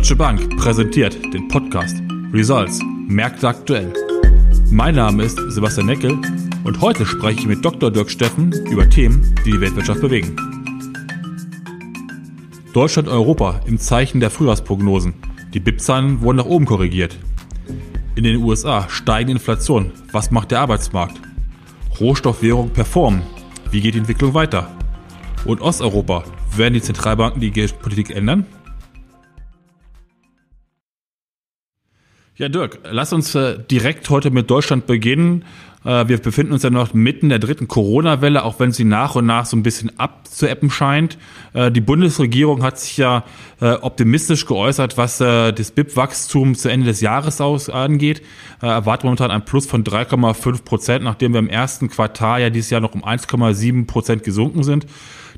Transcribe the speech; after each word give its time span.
Deutsche 0.00 0.16
Bank 0.16 0.56
präsentiert 0.56 1.14
den 1.34 1.46
Podcast 1.48 2.02
Results 2.32 2.80
Märkte 3.06 3.48
aktuell. 3.48 3.92
Mein 4.70 4.94
Name 4.94 5.24
ist 5.24 5.38
Sebastian 5.48 5.88
Neckel 5.88 6.18
und 6.64 6.80
heute 6.80 7.04
spreche 7.04 7.40
ich 7.40 7.46
mit 7.46 7.62
Dr. 7.62 7.90
Dirk 7.90 8.10
Steffen 8.10 8.50
über 8.70 8.88
Themen, 8.88 9.34
die 9.44 9.50
die 9.50 9.60
Weltwirtschaft 9.60 10.00
bewegen. 10.00 10.34
Deutschland 12.72 13.08
und 13.08 13.14
Europa 13.14 13.60
im 13.66 13.76
Zeichen 13.76 14.20
der 14.20 14.30
Frühjahrsprognosen. 14.30 15.12
Die 15.52 15.60
BIP-Zahlen 15.60 16.22
wurden 16.22 16.38
nach 16.38 16.46
oben 16.46 16.64
korrigiert. 16.64 17.18
In 18.14 18.24
den 18.24 18.42
USA 18.42 18.88
steigende 18.88 19.32
Inflation. 19.32 19.92
Was 20.12 20.30
macht 20.30 20.50
der 20.50 20.60
Arbeitsmarkt? 20.60 21.20
Rohstoffwährung 22.00 22.70
performen. 22.70 23.20
Wie 23.70 23.82
geht 23.82 23.92
die 23.92 23.98
Entwicklung 23.98 24.32
weiter? 24.32 24.74
Und 25.44 25.60
Osteuropa. 25.60 26.24
Werden 26.56 26.72
die 26.72 26.80
Zentralbanken 26.80 27.42
die 27.42 27.50
Geldpolitik 27.50 28.16
ändern? 28.16 28.46
Ja, 32.40 32.48
Dirk, 32.48 32.78
lass 32.90 33.12
uns 33.12 33.34
äh, 33.34 33.58
direkt 33.70 34.08
heute 34.08 34.30
mit 34.30 34.48
Deutschland 34.48 34.86
beginnen. 34.86 35.44
Äh, 35.84 36.08
wir 36.08 36.16
befinden 36.16 36.54
uns 36.54 36.62
ja 36.62 36.70
noch 36.70 36.94
mitten 36.94 37.28
der 37.28 37.38
dritten 37.38 37.68
Corona-Welle, 37.68 38.44
auch 38.44 38.58
wenn 38.58 38.72
sie 38.72 38.84
nach 38.84 39.14
und 39.14 39.26
nach 39.26 39.44
so 39.44 39.58
ein 39.58 39.62
bisschen 39.62 39.98
abzueppen 39.98 40.70
scheint. 40.70 41.18
Äh, 41.52 41.70
die 41.70 41.82
Bundesregierung 41.82 42.62
hat 42.62 42.78
sich 42.78 42.96
ja 42.96 43.24
optimistisch 43.60 44.46
geäußert, 44.46 44.96
was 44.96 45.18
das 45.18 45.70
BIP-Wachstum 45.72 46.54
zu 46.54 46.70
Ende 46.70 46.86
des 46.86 47.02
Jahres 47.02 47.42
aus 47.42 47.68
angeht. 47.68 48.22
Erwartet 48.62 49.04
momentan 49.04 49.30
ein 49.30 49.44
Plus 49.44 49.66
von 49.66 49.84
3,5 49.84 50.64
Prozent, 50.64 51.04
nachdem 51.04 51.34
wir 51.34 51.40
im 51.40 51.48
ersten 51.50 51.90
Quartal 51.90 52.40
ja 52.40 52.48
dieses 52.48 52.70
Jahr 52.70 52.80
noch 52.80 52.94
um 52.94 53.04
1,7 53.04 53.86
Prozent 53.86 54.24
gesunken 54.24 54.62
sind. 54.62 54.86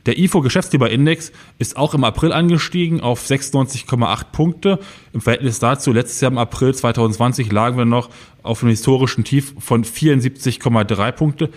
Der 0.06 0.18
IFO-Geschäftsgeberindex 0.18 1.30
ist 1.58 1.76
auch 1.76 1.94
im 1.94 2.02
April 2.02 2.32
angestiegen 2.32 3.00
auf 3.00 3.24
96,8 3.24 4.24
Punkte. 4.32 4.78
Im 5.12 5.20
Verhältnis 5.20 5.60
dazu, 5.60 5.92
letztes 5.92 6.20
Jahr 6.20 6.32
im 6.32 6.38
April 6.38 6.74
2020 6.74 7.52
lagen 7.52 7.76
wir 7.76 7.84
noch 7.84 8.10
auf 8.42 8.62
einem 8.62 8.70
historischen 8.70 9.22
Tief 9.22 9.54
von 9.58 9.84
74,3 9.84 11.12
Punkte. 11.12 11.50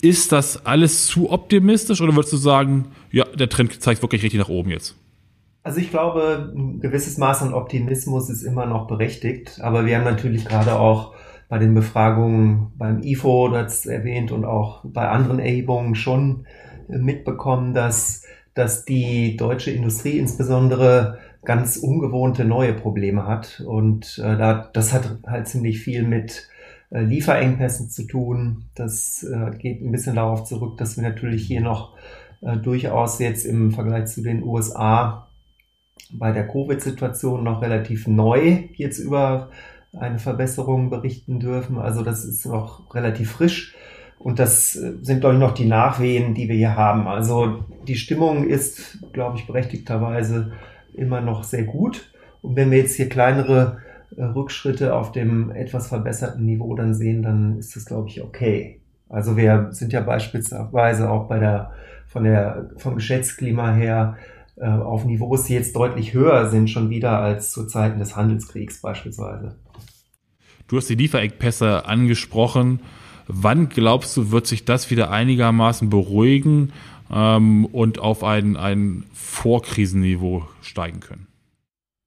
Ist 0.00 0.30
das 0.30 0.64
alles 0.64 1.06
zu 1.08 1.30
optimistisch 1.30 2.00
oder 2.00 2.14
würdest 2.14 2.32
du 2.32 2.36
sagen, 2.36 2.92
ja, 3.10 3.24
der 3.24 3.48
Trend 3.48 3.82
zeigt 3.82 4.02
wirklich 4.02 4.22
richtig 4.22 4.38
nach 4.38 4.48
oben 4.48 4.70
jetzt? 4.70 4.96
Also 5.64 5.80
ich 5.80 5.90
glaube, 5.90 6.52
ein 6.54 6.78
gewisses 6.78 7.18
Maß 7.18 7.42
an 7.42 7.52
Optimismus 7.52 8.30
ist 8.30 8.44
immer 8.44 8.66
noch 8.66 8.86
berechtigt, 8.86 9.58
aber 9.60 9.84
wir 9.84 9.96
haben 9.96 10.04
natürlich 10.04 10.44
gerade 10.44 10.78
auch 10.78 11.14
bei 11.48 11.58
den 11.58 11.74
Befragungen 11.74 12.72
beim 12.76 13.02
IFO, 13.02 13.48
das 13.48 13.86
erwähnt, 13.86 14.30
und 14.30 14.44
auch 14.44 14.84
bei 14.84 15.08
anderen 15.08 15.40
Erhebungen 15.40 15.94
schon 15.94 16.46
mitbekommen, 16.88 17.74
dass, 17.74 18.24
dass 18.54 18.84
die 18.84 19.36
deutsche 19.36 19.70
Industrie 19.70 20.18
insbesondere 20.18 21.18
ganz 21.44 21.76
ungewohnte 21.76 22.44
neue 22.44 22.74
Probleme 22.74 23.26
hat. 23.26 23.62
Und 23.66 24.18
äh, 24.18 24.36
da, 24.36 24.70
das 24.72 24.92
hat 24.92 25.18
halt 25.26 25.48
ziemlich 25.48 25.80
viel 25.80 26.02
mit 26.02 26.48
äh, 26.90 27.00
Lieferengpässen 27.00 27.90
zu 27.90 28.06
tun. 28.06 28.64
Das 28.74 29.22
äh, 29.22 29.56
geht 29.56 29.82
ein 29.82 29.92
bisschen 29.92 30.16
darauf 30.16 30.44
zurück, 30.44 30.78
dass 30.78 30.96
wir 30.96 31.04
natürlich 31.04 31.46
hier 31.46 31.60
noch 31.60 31.96
äh, 32.40 32.56
durchaus 32.56 33.18
jetzt 33.18 33.44
im 33.44 33.72
Vergleich 33.72 34.06
zu 34.06 34.22
den 34.22 34.42
USA 34.42 35.28
bei 36.12 36.32
der 36.32 36.48
Covid-Situation 36.48 37.44
noch 37.44 37.60
relativ 37.62 38.06
neu 38.06 38.68
jetzt 38.74 38.98
über 38.98 39.50
eine 39.98 40.18
Verbesserung 40.18 40.90
berichten 40.90 41.40
dürfen. 41.40 41.78
Also 41.78 42.02
das 42.02 42.24
ist 42.24 42.46
noch 42.46 42.94
relativ 42.94 43.32
frisch. 43.32 43.74
Und 44.18 44.38
das 44.38 44.76
äh, 44.76 44.94
sind, 45.02 45.20
glaube 45.20 45.36
ich, 45.36 45.40
noch 45.40 45.54
die 45.54 45.66
Nachwehen, 45.66 46.34
die 46.34 46.48
wir 46.48 46.56
hier 46.56 46.76
haben. 46.76 47.06
Also 47.06 47.64
die 47.86 47.96
Stimmung 47.96 48.46
ist, 48.46 48.98
glaube 49.12 49.38
ich, 49.38 49.46
berechtigterweise 49.46 50.52
immer 50.94 51.20
noch 51.20 51.44
sehr 51.44 51.64
gut. 51.64 52.12
Und 52.42 52.56
wenn 52.56 52.70
wir 52.70 52.78
jetzt 52.78 52.96
hier 52.96 53.08
kleinere 53.08 53.78
äh, 54.16 54.24
Rückschritte 54.24 54.94
auf 54.94 55.12
dem 55.12 55.50
etwas 55.50 55.88
verbesserten 55.88 56.44
Niveau 56.44 56.74
dann 56.74 56.94
sehen, 56.94 57.22
dann 57.22 57.58
ist 57.58 57.76
das, 57.76 57.84
glaube 57.84 58.08
ich, 58.08 58.22
okay. 58.22 58.80
Also 59.08 59.36
wir 59.36 59.68
sind 59.70 59.92
ja 59.92 60.00
beispielsweise 60.00 61.10
auch 61.10 61.28
bei 61.28 61.38
der, 61.38 61.72
von 62.06 62.24
der, 62.24 62.70
vom 62.76 62.96
Geschäftsklima 62.96 63.72
her 63.72 64.16
äh, 64.56 64.66
auf 64.66 65.04
Niveaus, 65.04 65.44
die 65.44 65.54
jetzt 65.54 65.74
deutlich 65.76 66.12
höher 66.12 66.50
sind 66.50 66.68
schon 66.68 66.90
wieder 66.90 67.20
als 67.20 67.52
zu 67.52 67.66
Zeiten 67.66 67.98
des 67.98 68.16
Handelskriegs 68.16 68.80
beispielsweise. 68.80 69.56
Du 70.66 70.76
hast 70.76 70.90
die 70.90 70.96
Lieferengpässe 70.96 71.86
angesprochen. 71.86 72.80
Wann 73.28 73.68
glaubst 73.68 74.16
du, 74.16 74.30
wird 74.30 74.46
sich 74.46 74.64
das 74.64 74.90
wieder 74.90 75.10
einigermaßen 75.10 75.90
beruhigen 75.90 76.72
ähm, 77.12 77.66
und 77.66 77.98
auf 77.98 78.24
ein, 78.24 78.56
ein 78.56 79.04
Vorkrisenniveau 79.12 80.48
steigen 80.62 81.00
können? 81.00 81.26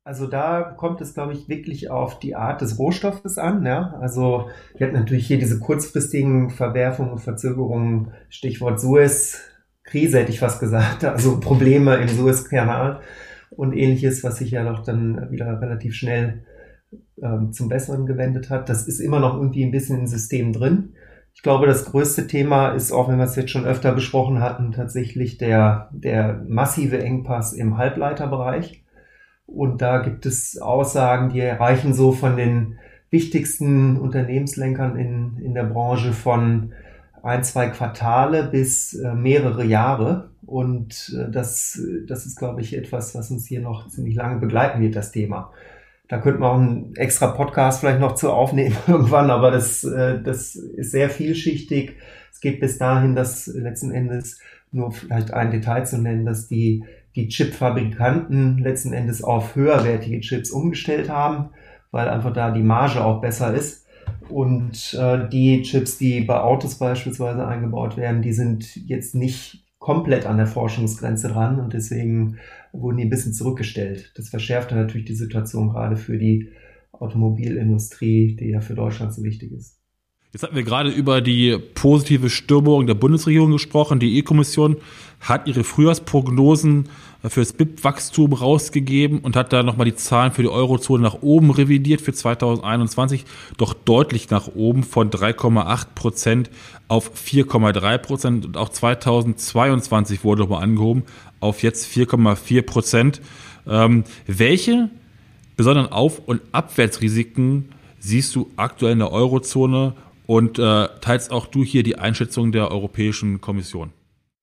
Also 0.04 0.26
da 0.26 0.64
kommt 0.64 1.00
es, 1.00 1.14
glaube 1.14 1.34
ich, 1.34 1.48
wirklich 1.48 1.92
auf 1.92 2.18
die 2.18 2.36
Art 2.36 2.62
des 2.62 2.80
Rohstoffes 2.80 3.38
an. 3.38 3.64
Ja? 3.64 3.94
Also 4.02 4.50
wir 4.76 4.88
hatten 4.88 4.98
natürlich 4.98 5.28
hier 5.28 5.38
diese 5.38 5.60
kurzfristigen 5.60 6.50
Verwerfungen 6.50 7.12
und 7.12 7.20
Verzögerungen, 7.20 8.12
Stichwort 8.30 8.80
Suez, 8.80 9.40
Krise 9.84 10.20
hätte 10.20 10.32
ich 10.32 10.40
fast 10.40 10.60
gesagt, 10.60 11.04
also 11.04 11.40
Probleme 11.40 11.98
im 11.98 12.08
Suezkanal 12.08 13.02
und 13.52 13.74
ähnliches, 13.74 14.24
was 14.24 14.38
sich 14.38 14.52
ja 14.52 14.64
doch 14.64 14.84
dann 14.84 15.32
wieder 15.32 15.62
relativ 15.62 15.94
schnell 15.94 16.46
ähm, 17.22 17.52
zum 17.52 17.70
Besseren 17.70 18.06
gewendet 18.06 18.50
hat. 18.50 18.70
Das 18.70 18.88
ist 18.88 19.00
immer 19.00 19.20
noch 19.20 19.36
irgendwie 19.36 19.64
ein 19.64 19.72
bisschen 19.72 20.00
im 20.00 20.08
System 20.08 20.54
drin. 20.54 20.94
Ich 21.34 21.44
glaube, 21.44 21.66
das 21.66 21.86
größte 21.86 22.28
Thema 22.28 22.70
ist, 22.70 22.92
auch 22.92 23.10
wenn 23.10 23.18
wir 23.18 23.26
es 23.26 23.36
jetzt 23.36 23.52
schon 23.52 23.66
öfter 23.66 23.94
besprochen 23.94 24.42
hatten, 24.42 24.72
tatsächlich 24.72 25.38
der, 25.38 25.90
der 25.92 26.44
massive 26.48 27.02
Engpass 27.04 27.54
im 27.54 27.78
Halbleiterbereich. 27.78 28.84
Und 29.48 29.82
da 29.82 30.00
gibt 30.00 30.26
es 30.26 30.60
Aussagen, 30.60 31.30
die 31.30 31.40
erreichen 31.40 31.94
so 31.94 32.12
von 32.12 32.38
den 32.38 32.78
wichtigsten 33.10 33.98
Unternehmenslenkern 33.98 34.96
in, 34.96 35.38
in 35.38 35.54
der 35.54 35.64
Branche 35.64 36.14
von 36.14 36.74
ein, 37.24 37.44
zwei 37.44 37.68
Quartale 37.68 38.46
bis 38.46 38.94
äh, 38.94 39.14
mehrere 39.14 39.66
Jahre. 39.66 40.32
Und 40.46 41.16
äh, 41.18 41.30
das, 41.30 41.80
das 42.08 42.26
ist, 42.26 42.38
glaube 42.38 42.62
ich, 42.62 42.76
etwas, 42.76 43.14
was 43.14 43.30
uns 43.30 43.46
hier 43.46 43.62
noch 43.62 43.88
ziemlich 43.90 44.16
lange 44.16 44.40
begleiten 44.40 44.82
wird, 44.82 44.96
das 44.96 45.12
Thema. 45.12 45.52
Da 46.12 46.18
könnte 46.18 46.42
man 46.42 46.50
auch 46.50 46.60
einen 46.60 46.96
extra 46.98 47.28
Podcast 47.28 47.80
vielleicht 47.80 48.02
noch 48.02 48.16
zu 48.16 48.34
aufnehmen 48.34 48.76
irgendwann, 48.88 49.32
aber 49.32 49.50
das, 49.50 49.86
äh, 49.86 50.22
das 50.22 50.56
ist 50.56 50.92
sehr 50.92 51.10
vielschichtig. 51.10 51.96
Es 52.30 52.42
geht 52.42 52.60
bis 52.60 52.78
dahin, 52.78 53.16
dass 53.16 53.48
letzten 53.48 53.92
Endes 53.92 54.38
nur 54.74 54.92
vielleicht 54.92 55.34
ein 55.34 55.52
Detail 55.52 55.86
zu 55.86 55.98
nennen, 55.98 56.26
dass 56.26 56.50
die, 56.50 56.84
die 57.16 57.30
Chip-Fabrikanten 57.30 58.58
letzten 58.58 58.92
Endes 58.92 59.24
auf 59.24 59.56
höherwertige 59.56 60.20
Chips 60.20 60.52
umgestellt 60.52 61.10
haben, 61.10 61.52
weil 61.92 62.10
einfach 62.10 62.34
da 62.34 62.52
die 62.52 62.62
Marge 62.62 63.02
auch 63.02 63.22
besser 63.22 63.54
ist. 63.54 63.88
Und 64.28 64.94
äh, 65.00 65.30
die 65.30 65.62
Chips, 65.62 65.98
die 65.98 66.20
bei 66.20 66.42
Autos 66.42 66.76
beispielsweise 66.76 67.48
eingebaut 67.48 67.96
werden, 67.96 68.22
die 68.22 68.34
sind 68.34 68.76
jetzt 68.86 69.16
nicht 69.16 69.61
komplett 69.82 70.28
an 70.28 70.38
der 70.38 70.46
Forschungsgrenze 70.46 71.28
dran 71.28 71.60
und 71.60 71.74
deswegen 71.74 72.38
wurden 72.72 72.98
die 72.98 73.06
ein 73.06 73.10
bisschen 73.10 73.34
zurückgestellt. 73.34 74.14
Das 74.16 74.30
verschärfte 74.30 74.76
natürlich 74.76 75.08
die 75.08 75.16
Situation 75.16 75.70
gerade 75.70 75.98
für 75.98 76.20
die 76.20 76.52
Automobilindustrie, 76.92 78.36
die 78.36 78.50
ja 78.50 78.62
für 78.62 78.76
Deutschland 78.76 79.12
so 79.12 79.24
wichtig 79.24 79.52
ist. 79.52 79.81
Jetzt 80.34 80.44
hatten 80.44 80.56
wir 80.56 80.64
gerade 80.64 80.90
über 80.90 81.20
die 81.20 81.58
positive 81.58 82.30
Stimmung 82.30 82.88
der 82.88 82.94
Bundesregierung 82.94 83.52
gesprochen. 83.52 84.00
Die 84.00 84.18
E-Kommission 84.18 84.78
hat 85.20 85.46
ihre 85.46 85.66
Frühjahrsprognosen 85.66 86.88
für 87.28 87.42
das 87.42 87.52
BIP-Wachstum 87.52 88.32
rausgegeben 88.32 89.20
und 89.20 89.36
hat 89.36 89.52
da 89.52 89.62
nochmal 89.62 89.88
die 89.88 89.96
Zahlen 89.96 90.32
für 90.32 90.42
die 90.42 90.48
Eurozone 90.48 91.04
nach 91.04 91.22
oben 91.22 91.52
revidiert 91.52 92.00
für 92.00 92.14
2021, 92.14 93.26
doch 93.58 93.74
deutlich 93.74 94.30
nach 94.30 94.48
oben 94.56 94.84
von 94.84 95.10
3,8 95.10 95.88
Prozent 95.96 96.50
auf 96.88 97.12
4,3 97.14 97.98
Prozent 97.98 98.46
und 98.46 98.56
auch 98.56 98.70
2022 98.70 100.24
wurde 100.24 100.44
nochmal 100.44 100.64
angehoben 100.64 101.04
auf 101.42 101.62
jetzt 101.62 101.92
4,4 101.94 102.62
Prozent. 102.62 103.22
Ähm, 103.68 104.06
welche 104.28 104.90
besonderen 105.58 105.92
Auf- 105.92 106.22
und 106.26 106.42
Abwärtsrisiken 106.54 107.70
siehst 108.00 108.34
du 108.34 108.50
aktuell 108.56 108.94
in 108.94 109.00
der 109.00 109.12
Eurozone 109.12 109.94
und 110.32 110.60
äh, 110.60 110.88
teilst 111.02 111.30
auch 111.34 111.46
du 111.46 111.62
hier 111.62 111.84
die 111.84 112.00
Einschätzung 112.00 112.54
der 112.54 112.72
Europäischen 112.72 113.42
Kommission? 113.42 113.92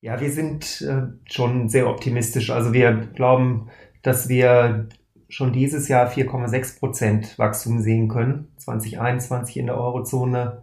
Ja, 0.02 0.20
wir 0.20 0.30
sind 0.30 0.82
äh, 0.82 1.04
schon 1.24 1.70
sehr 1.70 1.88
optimistisch. 1.88 2.50
Also 2.50 2.74
wir 2.74 2.92
glauben, 3.14 3.70
dass 4.02 4.28
wir 4.28 4.88
schon 5.30 5.54
dieses 5.54 5.88
Jahr 5.88 6.10
4,6 6.10 6.78
Prozent 6.78 7.38
Wachstum 7.38 7.80
sehen 7.80 8.08
können. 8.08 8.48
2021 8.58 9.56
in 9.56 9.64
der 9.64 9.78
Eurozone, 9.80 10.62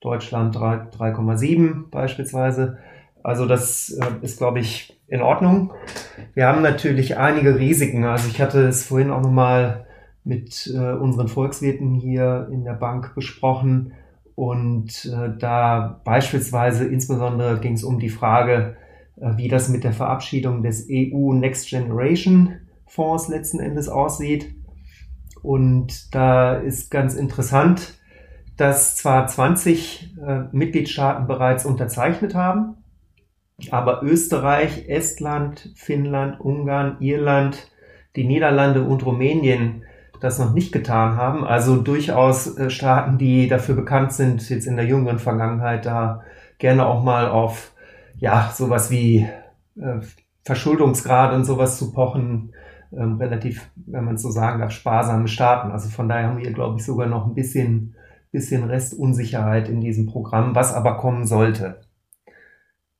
Deutschland 0.00 0.54
3,7 0.56 1.90
beispielsweise. 1.90 2.78
Also 3.24 3.46
das 3.46 3.90
äh, 3.90 4.24
ist, 4.24 4.38
glaube 4.38 4.60
ich, 4.60 5.00
in 5.08 5.20
Ordnung. 5.20 5.72
Wir 6.34 6.46
haben 6.46 6.62
natürlich 6.62 7.16
einige 7.16 7.58
Risiken. 7.58 8.04
Also 8.04 8.28
ich 8.28 8.40
hatte 8.40 8.68
es 8.68 8.86
vorhin 8.86 9.10
auch 9.10 9.20
nochmal 9.20 9.88
mit 10.22 10.72
äh, 10.72 10.92
unseren 10.92 11.26
Volkswirten 11.26 11.96
hier 11.96 12.48
in 12.52 12.62
der 12.62 12.74
Bank 12.74 13.16
besprochen. 13.16 13.94
Und 14.40 15.04
äh, 15.04 15.36
da 15.38 16.00
beispielsweise 16.02 16.86
insbesondere 16.86 17.60
ging 17.60 17.74
es 17.74 17.84
um 17.84 17.98
die 17.98 18.08
Frage, 18.08 18.78
äh, 19.20 19.36
wie 19.36 19.48
das 19.48 19.68
mit 19.68 19.84
der 19.84 19.92
Verabschiedung 19.92 20.62
des 20.62 20.88
EU 20.90 21.34
Next 21.34 21.68
Generation 21.68 22.54
Fonds 22.86 23.28
letzten 23.28 23.60
Endes 23.60 23.90
aussieht. 23.90 24.54
Und 25.42 26.14
da 26.14 26.54
ist 26.54 26.90
ganz 26.90 27.16
interessant, 27.16 28.00
dass 28.56 28.96
zwar 28.96 29.26
20 29.26 30.16
äh, 30.26 30.44
Mitgliedstaaten 30.52 31.26
bereits 31.26 31.66
unterzeichnet 31.66 32.34
haben, 32.34 32.76
aber 33.70 34.02
Österreich, 34.02 34.88
Estland, 34.88 35.70
Finnland, 35.76 36.40
Ungarn, 36.40 36.96
Irland, 37.00 37.70
die 38.16 38.24
Niederlande 38.24 38.84
und 38.84 39.04
Rumänien 39.04 39.84
das 40.20 40.38
noch 40.38 40.52
nicht 40.52 40.72
getan 40.72 41.16
haben. 41.16 41.44
Also 41.44 41.76
durchaus 41.76 42.56
äh, 42.58 42.70
Staaten, 42.70 43.18
die 43.18 43.48
dafür 43.48 43.74
bekannt 43.74 44.12
sind, 44.12 44.48
jetzt 44.48 44.66
in 44.66 44.76
der 44.76 44.86
jüngeren 44.86 45.18
Vergangenheit 45.18 45.86
da 45.86 46.22
gerne 46.58 46.86
auch 46.86 47.02
mal 47.02 47.28
auf 47.28 47.72
ja 48.18 48.52
sowas 48.54 48.90
wie 48.90 49.26
äh, 49.80 50.00
Verschuldungsgrad 50.44 51.34
und 51.34 51.44
sowas 51.44 51.78
zu 51.78 51.92
pochen, 51.92 52.52
ähm, 52.92 53.16
relativ, 53.16 53.70
wenn 53.76 54.04
man 54.04 54.18
so 54.18 54.30
sagen 54.30 54.60
darf, 54.60 54.72
sparsame 54.72 55.28
Staaten. 55.28 55.70
Also 55.70 55.88
von 55.88 56.08
daher 56.08 56.28
haben 56.28 56.38
wir, 56.38 56.52
glaube 56.52 56.78
ich, 56.78 56.84
sogar 56.84 57.06
noch 57.06 57.26
ein 57.26 57.34
bisschen, 57.34 57.94
bisschen 58.32 58.64
Restunsicherheit 58.64 59.68
in 59.68 59.80
diesem 59.80 60.06
Programm, 60.06 60.54
was 60.54 60.74
aber 60.74 60.96
kommen 60.96 61.26
sollte. 61.26 61.80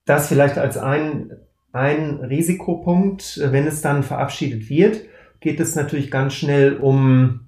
Das 0.04 0.28
vielleicht 0.28 0.58
als 0.58 0.76
ein, 0.76 1.32
ein 1.72 2.16
Risikopunkt, 2.16 3.40
wenn 3.44 3.66
es 3.66 3.80
dann 3.80 4.02
verabschiedet 4.02 4.68
wird, 4.68 5.02
geht 5.40 5.60
es 5.60 5.74
natürlich 5.74 6.10
ganz 6.10 6.34
schnell 6.34 6.76
um, 6.76 7.40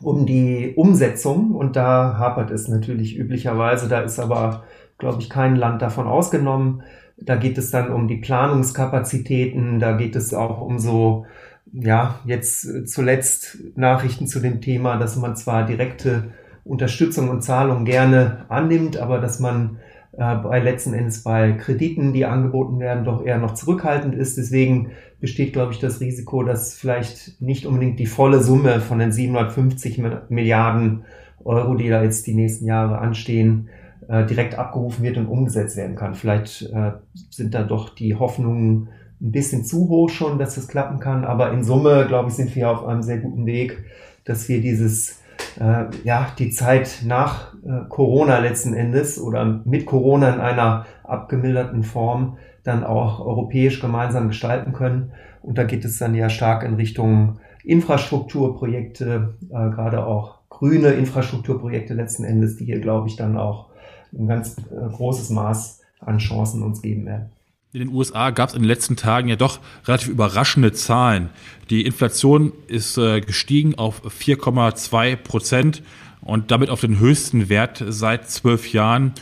um 0.00 0.26
die 0.26 0.74
Umsetzung 0.76 1.52
und 1.52 1.76
da 1.76 2.16
hapert 2.18 2.50
es 2.50 2.68
natürlich 2.68 3.16
üblicherweise. 3.16 3.88
Da 3.88 4.00
ist 4.00 4.18
aber, 4.18 4.64
glaube 4.98 5.20
ich, 5.20 5.28
kein 5.28 5.56
Land 5.56 5.82
davon 5.82 6.06
ausgenommen. 6.06 6.82
Da 7.18 7.36
geht 7.36 7.58
es 7.58 7.70
dann 7.70 7.92
um 7.92 8.08
die 8.08 8.18
Planungskapazitäten, 8.18 9.80
da 9.80 9.92
geht 9.92 10.16
es 10.16 10.34
auch 10.34 10.60
um 10.60 10.78
so, 10.78 11.26
ja, 11.72 12.20
jetzt 12.24 12.88
zuletzt 12.88 13.58
Nachrichten 13.74 14.26
zu 14.26 14.40
dem 14.40 14.60
Thema, 14.60 14.96
dass 14.96 15.16
man 15.16 15.34
zwar 15.34 15.66
direkte 15.66 16.32
Unterstützung 16.64 17.28
und 17.28 17.42
Zahlung 17.42 17.84
gerne 17.84 18.44
annimmt, 18.48 18.98
aber 18.98 19.18
dass 19.18 19.40
man 19.40 19.78
äh, 20.16 20.36
bei 20.36 20.60
letzten 20.60 20.94
Endes 20.94 21.22
bei 21.22 21.52
Krediten, 21.52 22.12
die 22.12 22.24
angeboten 22.24 22.80
werden, 22.80 23.04
doch 23.04 23.24
eher 23.24 23.38
noch 23.38 23.54
zurückhaltend 23.54 24.14
ist. 24.14 24.36
Deswegen 24.36 24.92
besteht, 25.20 25.52
glaube 25.52 25.72
ich, 25.72 25.78
das 25.78 26.00
Risiko, 26.00 26.42
dass 26.42 26.74
vielleicht 26.74 27.40
nicht 27.40 27.66
unbedingt 27.66 27.98
die 27.98 28.06
volle 28.06 28.42
Summe 28.42 28.80
von 28.80 28.98
den 28.98 29.12
750 29.12 30.02
Milliarden 30.28 31.04
Euro, 31.44 31.74
die 31.74 31.88
da 31.88 32.02
jetzt 32.02 32.26
die 32.26 32.34
nächsten 32.34 32.66
Jahre 32.66 32.98
anstehen, 32.98 33.68
äh, 34.08 34.26
direkt 34.26 34.56
abgerufen 34.56 35.02
wird 35.04 35.16
und 35.16 35.26
umgesetzt 35.26 35.76
werden 35.76 35.96
kann. 35.96 36.14
Vielleicht 36.14 36.62
äh, 36.62 36.92
sind 37.30 37.54
da 37.54 37.62
doch 37.62 37.94
die 37.94 38.14
Hoffnungen 38.14 38.88
ein 39.20 39.32
bisschen 39.32 39.64
zu 39.64 39.88
hoch 39.88 40.10
schon, 40.10 40.38
dass 40.38 40.56
das 40.56 40.68
klappen 40.68 41.00
kann. 41.00 41.24
Aber 41.24 41.52
in 41.52 41.64
Summe, 41.64 42.04
glaube 42.06 42.28
ich, 42.28 42.34
sind 42.34 42.54
wir 42.54 42.70
auf 42.70 42.84
einem 42.84 43.02
sehr 43.02 43.18
guten 43.18 43.46
Weg, 43.46 43.84
dass 44.24 44.48
wir 44.48 44.60
dieses 44.60 45.20
äh, 45.58 45.84
ja, 46.04 46.28
die 46.38 46.50
Zeit 46.50 47.02
nach 47.06 47.54
Corona 47.88 48.38
letzten 48.38 48.74
Endes 48.74 49.20
oder 49.20 49.60
mit 49.64 49.86
Corona 49.86 50.34
in 50.34 50.40
einer 50.40 50.86
abgemilderten 51.02 51.82
Form 51.82 52.36
dann 52.66 52.84
auch 52.84 53.20
europäisch 53.20 53.80
gemeinsam 53.80 54.28
gestalten 54.28 54.72
können. 54.72 55.12
Und 55.42 55.58
da 55.58 55.64
geht 55.64 55.84
es 55.84 55.98
dann 55.98 56.14
ja 56.14 56.28
stark 56.28 56.62
in 56.64 56.74
Richtung 56.74 57.38
Infrastrukturprojekte, 57.64 59.34
äh, 59.48 59.70
gerade 59.70 60.06
auch 60.06 60.38
grüne 60.48 60.88
Infrastrukturprojekte 60.90 61.94
letzten 61.94 62.24
Endes, 62.24 62.56
die 62.56 62.64
hier, 62.64 62.80
glaube 62.80 63.08
ich, 63.08 63.16
dann 63.16 63.36
auch 63.36 63.66
ein 64.12 64.26
ganz 64.26 64.56
äh, 64.58 64.88
großes 64.92 65.30
Maß 65.30 65.82
an 66.00 66.18
Chancen 66.18 66.62
uns 66.62 66.82
geben 66.82 67.06
werden. 67.06 67.30
In 67.72 67.80
den 67.80 67.94
USA 67.94 68.30
gab 68.30 68.48
es 68.48 68.54
in 68.54 68.62
den 68.62 68.68
letzten 68.68 68.96
Tagen 68.96 69.28
ja 69.28 69.36
doch 69.36 69.58
relativ 69.84 70.08
überraschende 70.08 70.72
Zahlen. 70.72 71.28
Die 71.68 71.84
Inflation 71.84 72.52
ist 72.68 72.96
äh, 72.96 73.20
gestiegen 73.20 73.74
auf 73.74 74.02
4,2 74.04 75.16
Prozent 75.16 75.82
und 76.22 76.50
damit 76.50 76.70
auf 76.70 76.80
den 76.80 76.98
höchsten 76.98 77.48
Wert 77.48 77.84
seit 77.86 78.30
zwölf 78.30 78.72
Jahren. 78.72 79.12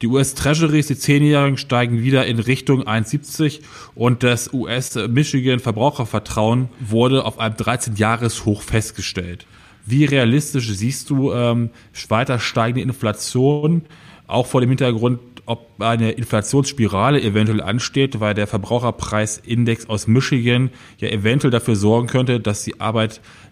Die 0.00 0.06
US 0.06 0.34
Treasuries, 0.34 0.86
die 0.86 0.96
Zehnjährigen, 0.96 1.58
steigen 1.58 2.02
wieder 2.02 2.26
in 2.26 2.38
Richtung 2.38 2.84
1,70 2.84 3.60
und 3.96 4.22
das 4.22 4.52
US 4.52 4.94
Michigan 5.08 5.58
Verbrauchervertrauen 5.58 6.68
wurde 6.78 7.24
auf 7.24 7.40
einem 7.40 7.56
13-Jahres-Hoch 7.56 8.62
festgestellt. 8.62 9.46
Wie 9.84 10.04
realistisch 10.04 10.68
siehst 10.68 11.10
du 11.10 11.32
ähm, 11.32 11.70
weiter 12.08 12.38
steigende 12.38 12.82
Inflation, 12.82 13.82
auch 14.28 14.46
vor 14.46 14.60
dem 14.60 14.70
Hintergrund 14.70 15.18
ob 15.48 15.80
eine 15.80 16.10
Inflationsspirale 16.10 17.22
eventuell 17.22 17.62
ansteht, 17.62 18.20
weil 18.20 18.34
der 18.34 18.46
Verbraucherpreisindex 18.46 19.88
aus 19.88 20.06
Michigan 20.06 20.68
ja 20.98 21.08
eventuell 21.08 21.50
dafür 21.50 21.74
sorgen 21.74 22.06
könnte, 22.06 22.38
dass 22.38 22.64
die 22.64 22.80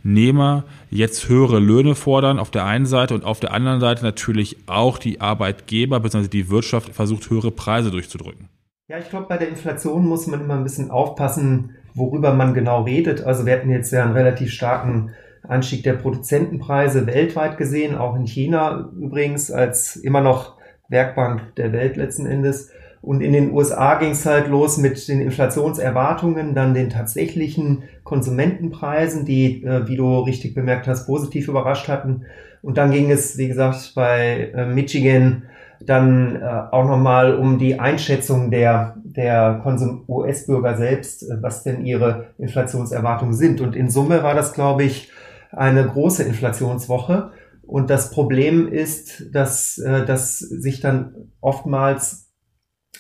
Arbeitnehmer 0.07 0.65
jetzt 0.91 1.29
höhere 1.29 1.59
Löhne 1.59 1.97
fordern 1.97 2.39
auf 2.39 2.51
der 2.51 2.65
einen 2.65 2.87
Seite 2.87 3.15
und 3.15 3.25
auf 3.25 3.41
der 3.41 3.53
anderen 3.53 3.81
Seite 3.81 4.05
natürlich 4.05 4.57
auch 4.67 4.99
die 4.99 5.21
Arbeitgeber 5.21 5.99
bzw. 5.99 6.29
die 6.29 6.49
Wirtschaft 6.49 6.95
versucht, 6.95 7.29
höhere 7.29 7.51
Preise 7.51 7.91
durchzudrücken. 7.91 8.49
Ja, 8.89 8.99
ich 8.99 9.11
glaube, 9.11 9.27
bei 9.29 9.37
der 9.37 9.49
Inflation 9.49 10.07
muss 10.07 10.29
man 10.29 10.41
immer 10.41 10.55
ein 10.55 10.63
bisschen 10.63 10.93
aufpassen, 10.93 11.75
worüber 11.95 12.33
man 12.33 12.55
genau 12.55 12.83
redet. 12.83 13.25
Also 13.25 13.47
wir 13.47 13.55
hatten 13.55 13.71
jetzt 13.71 13.91
ja 13.91 14.05
einen 14.05 14.13
relativ 14.13 14.53
starken 14.53 15.11
Anstieg 15.43 15.83
der 15.83 15.95
Produzentenpreise 15.95 17.07
weltweit 17.07 17.59
gesehen, 17.59 17.97
auch 17.97 18.15
in 18.15 18.27
China 18.27 18.91
übrigens, 18.97 19.51
als 19.51 19.97
immer 19.97 20.21
noch 20.21 20.57
Werkbank 20.89 21.57
der 21.57 21.73
Welt 21.73 21.97
letzten 21.97 22.27
Endes. 22.27 22.71
Und 23.07 23.21
in 23.21 23.33
den 23.33 23.53
USA 23.53 23.95
ging 24.01 24.11
es 24.11 24.27
halt 24.27 24.49
los 24.49 24.79
mit 24.79 25.07
den 25.07 25.21
Inflationserwartungen, 25.21 26.57
dann 26.57 26.75
den 26.75 26.91
tatsächlichen 26.91 27.85
Konsumentenpreisen, 28.03 29.25
die, 29.25 29.63
äh, 29.63 29.87
wie 29.87 29.95
du 29.95 30.19
richtig 30.23 30.55
bemerkt 30.55 30.89
hast, 30.89 31.07
positiv 31.07 31.47
überrascht 31.47 31.87
hatten. 31.87 32.23
Und 32.63 32.79
dann 32.79 32.91
ging 32.91 33.13
es, 33.13 33.39
wie 33.39 33.47
gesagt, 33.47 33.93
bei 33.95 34.51
äh, 34.53 34.67
Michigan 34.67 35.45
dann 35.81 36.35
äh, 36.35 36.45
auch 36.73 36.89
nochmal 36.89 37.37
um 37.37 37.61
die 37.61 37.79
Einschätzung 37.79 38.51
der, 38.51 38.97
der 39.05 39.63
US-Bürger 40.09 40.77
selbst, 40.77 41.23
äh, 41.23 41.41
was 41.41 41.63
denn 41.63 41.87
ihre 41.87 42.35
Inflationserwartungen 42.39 43.35
sind. 43.35 43.61
Und 43.61 43.77
in 43.77 43.89
Summe 43.89 44.25
war 44.25 44.35
das, 44.35 44.53
glaube 44.53 44.83
ich, 44.83 45.13
eine 45.53 45.87
große 45.87 46.25
Inflationswoche. 46.25 47.31
Und 47.63 47.89
das 47.89 48.11
Problem 48.11 48.67
ist, 48.67 49.33
dass 49.33 49.79
äh, 49.79 50.05
das 50.05 50.41
sich 50.41 50.81
dann 50.81 51.31
oftmals 51.41 52.26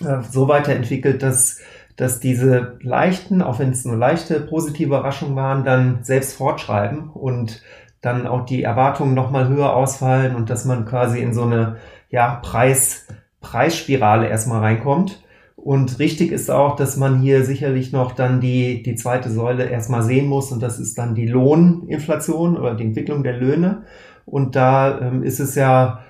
äh, 0.00 0.22
so 0.31 0.48
weiterentwickelt, 0.48 1.22
dass, 1.22 1.60
dass 1.96 2.20
diese 2.20 2.78
leichten, 2.81 3.43
auch 3.43 3.58
wenn 3.58 3.70
es 3.70 3.84
nur 3.84 3.96
leichte 3.96 4.40
positive 4.40 4.88
Überraschungen 4.88 5.37
waren, 5.37 5.64
dann 5.64 6.02
selbst 6.02 6.37
fortschreiben 6.37 7.11
und 7.11 7.62
dann 8.02 8.26
auch 8.26 8.44
die 8.47 8.62
Erwartungen 8.62 9.14
nochmal 9.14 9.49
höher 9.49 9.75
ausfallen 9.75 10.37
und 10.37 10.50
dass 10.50 10.64
man 10.64 10.85
quasi 10.85 11.21
in 11.21 11.35
so 11.35 11.42
eine 11.42 11.76
ja, 12.11 12.37
Preis, 12.42 13.06
Preisspirale 13.40 14.28
erstmal 14.28 14.61
reinkommt. 14.61 15.23
Und 15.56 15.99
richtig 15.99 16.30
ist 16.30 16.49
auch, 16.50 16.76
dass 16.76 16.97
man 16.97 17.18
hier 17.18 17.44
sicherlich 17.44 17.90
noch 17.90 18.12
dann 18.12 18.40
die, 18.40 18.85
die 18.85 18.94
zweite 18.94 19.30
Säule 19.30 19.68
erstmal 19.68 20.04
sehen 20.04 20.28
muss 20.28 20.52
und 20.52 20.62
das 20.62 20.78
ist 20.78 20.97
dann 20.97 21.16
die 21.16 21.26
Lohninflation 21.26 22.56
oder 22.56 22.75
die 22.75 22.85
Entwicklung 22.85 23.25
der 23.25 23.37
Löhne. 23.37 23.82
Und 24.26 24.54
da 24.54 25.00
ähm, 25.00 25.25
ist 25.25 25.40
es 25.40 25.56
ja 25.56 26.04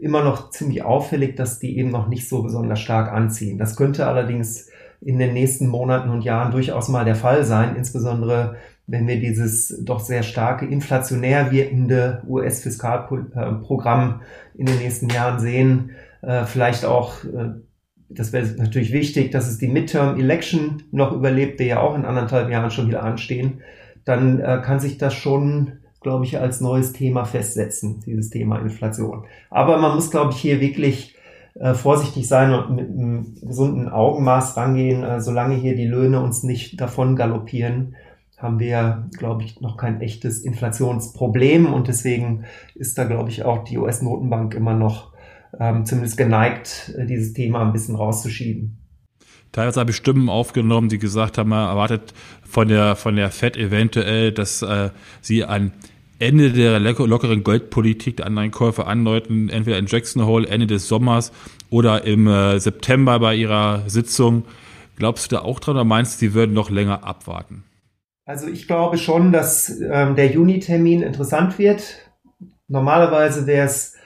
immer 0.00 0.22
noch 0.22 0.50
ziemlich 0.50 0.82
auffällig, 0.82 1.36
dass 1.36 1.58
die 1.58 1.78
eben 1.78 1.90
noch 1.90 2.08
nicht 2.08 2.28
so 2.28 2.42
besonders 2.42 2.80
stark 2.80 3.12
anziehen. 3.12 3.58
Das 3.58 3.76
könnte 3.76 4.06
allerdings 4.06 4.68
in 5.00 5.18
den 5.18 5.32
nächsten 5.32 5.66
Monaten 5.66 6.10
und 6.10 6.22
Jahren 6.22 6.52
durchaus 6.52 6.88
mal 6.88 7.04
der 7.04 7.16
Fall 7.16 7.44
sein, 7.44 7.76
insbesondere 7.76 8.56
wenn 8.86 9.06
wir 9.06 9.20
dieses 9.20 9.82
doch 9.84 10.00
sehr 10.00 10.22
starke 10.22 10.66
inflationär 10.66 11.50
wirkende 11.50 12.22
US-Fiskalprogramm 12.26 14.20
in 14.54 14.66
den 14.66 14.78
nächsten 14.78 15.08
Jahren 15.08 15.38
sehen. 15.38 15.92
Äh, 16.20 16.44
vielleicht 16.44 16.84
auch, 16.84 17.24
äh, 17.24 17.52
das 18.08 18.32
wäre 18.32 18.46
natürlich 18.58 18.92
wichtig, 18.92 19.30
dass 19.30 19.48
es 19.48 19.58
die 19.58 19.68
Midterm-Election 19.68 20.82
noch 20.90 21.12
überlebt, 21.12 21.60
die 21.60 21.64
ja 21.64 21.80
auch 21.80 21.94
in 21.94 22.04
anderthalb 22.04 22.50
Jahren 22.50 22.70
schon 22.70 22.88
wieder 22.88 23.02
anstehen. 23.02 23.62
Dann 24.04 24.40
äh, 24.40 24.60
kann 24.64 24.80
sich 24.80 24.98
das 24.98 25.14
schon 25.14 25.78
glaube 26.02 26.24
ich, 26.24 26.38
als 26.38 26.60
neues 26.60 26.92
Thema 26.92 27.24
festsetzen, 27.24 28.00
dieses 28.06 28.30
Thema 28.30 28.58
Inflation. 28.58 29.24
Aber 29.50 29.78
man 29.78 29.94
muss, 29.94 30.10
glaube 30.10 30.32
ich, 30.32 30.38
hier 30.38 30.60
wirklich 30.60 31.16
äh, 31.54 31.74
vorsichtig 31.74 32.26
sein 32.26 32.52
und 32.52 32.74
mit 32.74 32.88
einem 32.88 33.34
gesunden 33.42 33.88
Augenmaß 33.88 34.56
rangehen. 34.56 35.04
Äh, 35.04 35.20
solange 35.20 35.54
hier 35.54 35.76
die 35.76 35.86
Löhne 35.86 36.22
uns 36.22 36.42
nicht 36.42 36.80
davon 36.80 37.16
galoppieren, 37.16 37.96
haben 38.38 38.58
wir, 38.58 39.08
glaube 39.16 39.44
ich, 39.44 39.60
noch 39.60 39.76
kein 39.76 40.00
echtes 40.00 40.40
Inflationsproblem. 40.40 41.72
Und 41.72 41.88
deswegen 41.88 42.44
ist 42.74 42.98
da, 42.98 43.04
glaube 43.04 43.30
ich, 43.30 43.44
auch 43.44 43.64
die 43.64 43.78
US-Notenbank 43.78 44.54
immer 44.54 44.74
noch 44.74 45.12
ähm, 45.60 45.84
zumindest 45.84 46.16
geneigt, 46.16 46.94
äh, 46.96 47.06
dieses 47.06 47.34
Thema 47.34 47.62
ein 47.62 47.72
bisschen 47.72 47.94
rauszuschieben. 47.94 48.78
Teilweise 49.52 49.80
habe 49.80 49.90
ich 49.90 49.96
Stimmen 49.96 50.30
aufgenommen, 50.30 50.88
die 50.88 50.98
gesagt 50.98 51.36
haben, 51.36 51.50
man 51.50 51.68
erwartet 51.68 52.14
von 52.42 52.68
der, 52.68 52.96
von 52.96 53.16
der 53.16 53.30
FED 53.30 53.58
eventuell, 53.58 54.32
dass 54.32 54.62
äh, 54.62 54.88
sie 55.20 55.44
ein 55.44 55.72
Ende 56.22 56.52
der 56.52 56.78
lockeren 56.78 57.42
Geldpolitik 57.42 58.18
der 58.18 58.26
Anleihenkäufe 58.26 58.86
andeuten, 58.86 59.48
entweder 59.48 59.78
in 59.78 59.86
Jackson 59.86 60.24
Hole 60.24 60.46
Ende 60.46 60.68
des 60.68 60.86
Sommers 60.86 61.32
oder 61.68 62.04
im 62.04 62.28
äh, 62.28 62.60
September 62.60 63.18
bei 63.18 63.34
ihrer 63.34 63.82
Sitzung. 63.88 64.44
Glaubst 64.96 65.30
du 65.32 65.36
da 65.36 65.42
auch 65.42 65.58
dran 65.58 65.74
oder 65.74 65.84
meinst 65.84 66.14
du, 66.14 66.18
sie 66.26 66.34
würden 66.34 66.54
noch 66.54 66.70
länger 66.70 67.04
abwarten? 67.04 67.64
Also 68.24 68.46
ich 68.46 68.68
glaube 68.68 68.98
schon, 68.98 69.32
dass 69.32 69.68
ähm, 69.80 70.14
der 70.14 70.28
Juni-Termin 70.28 71.02
interessant 71.02 71.58
wird. 71.58 71.82
Normalerweise 72.68 73.48
wäre 73.48 73.66
es 73.66 73.96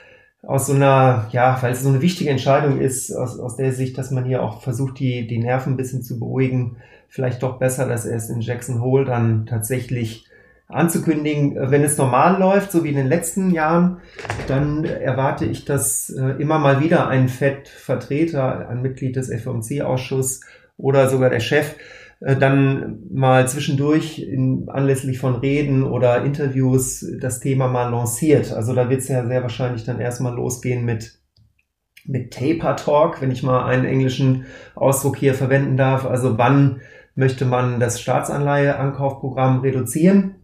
aus 0.42 0.68
so 0.68 0.73
einer, 0.73 1.28
ja, 1.32 1.58
weil 1.61 1.73
es 1.73 1.82
so 1.82 1.90
eine 1.90 2.00
wichtige 2.00 2.30
Entscheidung 2.30 2.80
ist, 2.80 3.12
aus, 3.12 3.38
aus 3.38 3.56
der 3.56 3.73
Sicht, 3.73 3.99
dass 3.99 4.11
man 4.11 4.25
hier 4.25 4.42
auch 4.42 4.62
versucht, 4.62 4.99
die, 5.00 5.26
die 5.26 5.38
Nerven 5.38 5.75
ein 5.75 5.76
bisschen 5.76 6.02
zu 6.02 6.18
beruhigen, 6.18 6.78
vielleicht 7.08 7.42
doch 7.42 7.58
besser, 7.58 7.87
dass 7.87 8.06
er 8.06 8.16
es 8.16 8.30
in 8.30 8.40
Jackson 8.40 8.80
Hole 8.80 9.04
dann 9.04 9.44
tatsächlich 9.44 10.25
anzukündigen, 10.68 11.70
wenn 11.70 11.85
es 11.85 11.96
normal 11.96 12.40
läuft, 12.40 12.73
so 12.73 12.82
wie 12.82 12.90
in 12.90 12.96
den 12.96 13.06
letzten 13.06 13.50
Jahren, 13.50 13.99
dann 14.49 14.85
erwarte 14.85 15.44
ich, 15.44 15.64
dass 15.64 16.11
äh, 16.11 16.40
immer 16.40 16.58
mal 16.58 16.80
wieder 16.80 17.08
ein 17.08 17.28
FED-Vertreter, 17.28 18.68
ein 18.68 18.82
Mitglied 18.82 19.16
des 19.16 19.32
FOMC-Ausschusses 19.32 20.40
oder 20.76 21.08
sogar 21.08 21.30
der 21.30 21.40
Chef 21.40 21.76
äh, 22.20 22.35
dann 22.37 22.99
mal 23.12 23.46
zwischendurch 23.49 24.18
in, 24.18 24.68
anlässlich 24.68 25.18
von 25.18 25.37
Reden 25.37 25.85
oder 25.85 26.25
Interviews 26.25 27.06
das 27.20 27.40
Thema 27.40 27.68
mal 27.68 27.90
lanciert. 27.90 28.52
Also 28.52 28.75
da 28.75 28.90
wird 28.90 29.02
es 29.02 29.08
ja 29.08 29.25
sehr 29.26 29.42
wahrscheinlich 29.42 29.85
dann 29.85 30.00
erstmal 30.00 30.35
losgehen 30.35 30.85
mit 30.85 31.20
mit 32.08 32.32
Taper 32.32 32.76
Talk, 32.76 33.20
wenn 33.20 33.32
ich 33.32 33.42
mal 33.42 33.64
einen 33.64 33.85
englischen 33.85 34.46
Ausdruck 34.76 35.16
hier 35.16 35.35
verwenden 35.35 35.76
darf. 35.76 36.06
Also 36.06 36.38
wann 36.38 36.80
möchte 37.16 37.44
man 37.44 37.80
das 37.80 38.00
Staatsanleiheankaufprogramm 38.00 39.61
reduzieren? 39.61 40.35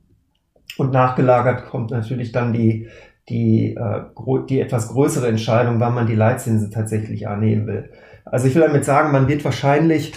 Und 0.78 0.92
nachgelagert 0.92 1.66
kommt 1.66 1.90
natürlich 1.90 2.32
dann 2.32 2.52
die, 2.52 2.88
die, 3.28 3.74
äh, 3.74 4.02
die 4.48 4.60
etwas 4.60 4.88
größere 4.88 5.28
Entscheidung, 5.28 5.80
wann 5.80 5.94
man 5.94 6.06
die 6.06 6.14
Leitzinsen 6.14 6.70
tatsächlich 6.70 7.28
annehmen 7.28 7.66
will. 7.66 7.90
Also 8.24 8.46
ich 8.46 8.54
will 8.54 8.62
damit 8.62 8.84
sagen, 8.84 9.12
man 9.12 9.28
wird 9.28 9.44
wahrscheinlich 9.44 10.12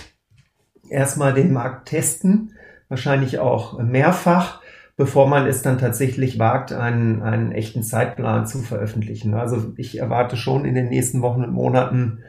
erstmal 0.89 1.33
den 1.33 1.53
Markt 1.53 1.87
testen, 1.89 2.53
wahrscheinlich 2.87 3.39
auch 3.39 3.79
mehrfach, 3.79 4.61
bevor 4.97 5.27
man 5.27 5.45
es 5.45 5.61
dann 5.61 5.77
tatsächlich 5.77 6.39
wagt, 6.39 6.71
einen, 6.71 7.21
einen 7.21 7.51
echten 7.51 7.83
Zeitplan 7.83 8.45
zu 8.45 8.59
veröffentlichen. 8.59 9.33
Also 9.33 9.73
ich 9.75 9.99
erwarte 9.99 10.37
schon 10.37 10.65
in 10.65 10.75
den 10.75 10.89
nächsten 10.89 11.21
Wochen 11.21 11.43
und 11.43 11.51
Monaten, 11.51 12.19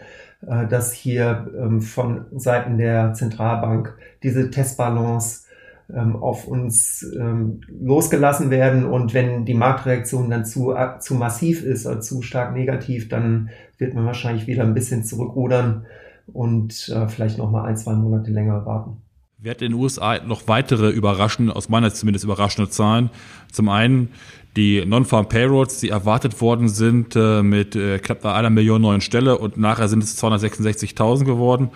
äh, 0.46 0.66
dass 0.66 0.92
hier 0.92 1.52
ähm, 1.56 1.80
von 1.80 2.26
Seiten 2.32 2.78
der 2.78 3.12
Zentralbank 3.12 3.96
diese 4.22 4.50
Testbalance 4.50 5.45
ähm, 5.94 6.16
auf 6.16 6.46
uns 6.46 7.06
ähm, 7.18 7.60
losgelassen 7.68 8.50
werden. 8.50 8.84
Und 8.84 9.14
wenn 9.14 9.44
die 9.44 9.54
Marktreaktion 9.54 10.30
dann 10.30 10.44
zu, 10.44 10.74
zu 11.00 11.14
massiv 11.14 11.62
ist 11.62 11.86
oder 11.86 12.00
zu 12.00 12.22
stark 12.22 12.54
negativ, 12.54 13.08
dann 13.08 13.50
wird 13.78 13.94
man 13.94 14.06
wahrscheinlich 14.06 14.46
wieder 14.46 14.64
ein 14.64 14.74
bisschen 14.74 15.04
zurückrudern 15.04 15.86
und 16.32 16.88
äh, 16.88 17.08
vielleicht 17.08 17.38
noch 17.38 17.50
mal 17.50 17.64
ein, 17.64 17.76
zwei 17.76 17.94
Monate 17.94 18.30
länger 18.30 18.66
warten. 18.66 19.02
Wird 19.38 19.62
in 19.62 19.72
den 19.72 19.80
USA 19.80 20.18
noch 20.24 20.48
weitere 20.48 20.88
überraschende, 20.90 21.54
aus 21.54 21.68
meiner 21.68 21.92
zumindest 21.92 22.24
überraschende 22.24 22.70
Zahlen. 22.70 23.10
Zum 23.52 23.68
einen 23.68 24.08
die 24.56 24.84
Non-Farm 24.84 25.28
Payrolls, 25.28 25.80
die 25.80 25.90
erwartet 25.90 26.40
worden 26.40 26.68
sind 26.68 27.14
äh, 27.14 27.42
mit 27.42 27.76
äh, 27.76 27.98
knapp 27.98 28.24
einer 28.24 28.48
Million 28.48 28.80
neuen 28.80 29.02
Stelle 29.02 29.36
und 29.38 29.58
nachher 29.58 29.88
sind 29.88 30.02
es 30.02 30.20
266.000 30.22 31.24
geworden. 31.24 31.70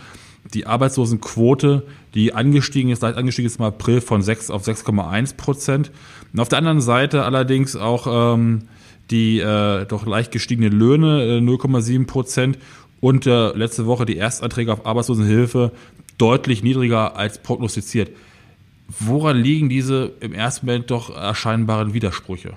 Die 0.54 0.66
Arbeitslosenquote, 0.66 1.84
die 2.14 2.34
angestiegen 2.34 2.90
ist, 2.90 3.02
leicht 3.02 3.16
angestiegen 3.16 3.46
ist 3.46 3.58
im 3.58 3.66
April 3.66 4.00
von 4.00 4.22
6 4.22 4.50
auf 4.50 4.66
6,1 4.66 5.36
Prozent. 5.36 5.90
Und 6.32 6.40
auf 6.40 6.48
der 6.48 6.58
anderen 6.58 6.80
Seite 6.80 7.24
allerdings 7.24 7.76
auch 7.76 8.34
ähm, 8.34 8.62
die 9.10 9.40
äh, 9.40 9.84
doch 9.86 10.06
leicht 10.06 10.32
gestiegenen 10.32 10.72
Löhne, 10.72 11.24
äh, 11.24 11.38
0,7 11.38 12.06
Prozent 12.06 12.58
und 13.00 13.26
äh, 13.26 13.50
letzte 13.52 13.86
Woche 13.86 14.06
die 14.06 14.16
Erstanträge 14.16 14.72
auf 14.72 14.86
Arbeitslosenhilfe 14.86 15.72
deutlich 16.18 16.62
niedriger 16.62 17.16
als 17.16 17.38
prognostiziert. 17.38 18.10
Woran 18.98 19.36
liegen 19.36 19.68
diese 19.68 20.12
im 20.20 20.32
ersten 20.32 20.66
Moment 20.66 20.90
doch 20.90 21.14
erscheinbaren 21.14 21.94
Widersprüche? 21.94 22.54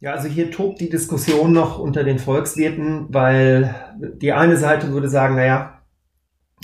Ja, 0.00 0.12
also 0.12 0.28
hier 0.28 0.50
tobt 0.50 0.80
die 0.80 0.88
Diskussion 0.88 1.52
noch 1.52 1.78
unter 1.78 2.04
den 2.04 2.18
Volkswirten, 2.18 3.06
weil 3.08 3.74
die 3.98 4.32
eine 4.32 4.56
Seite 4.56 4.92
würde 4.92 5.08
sagen, 5.08 5.34
naja, 5.34 5.77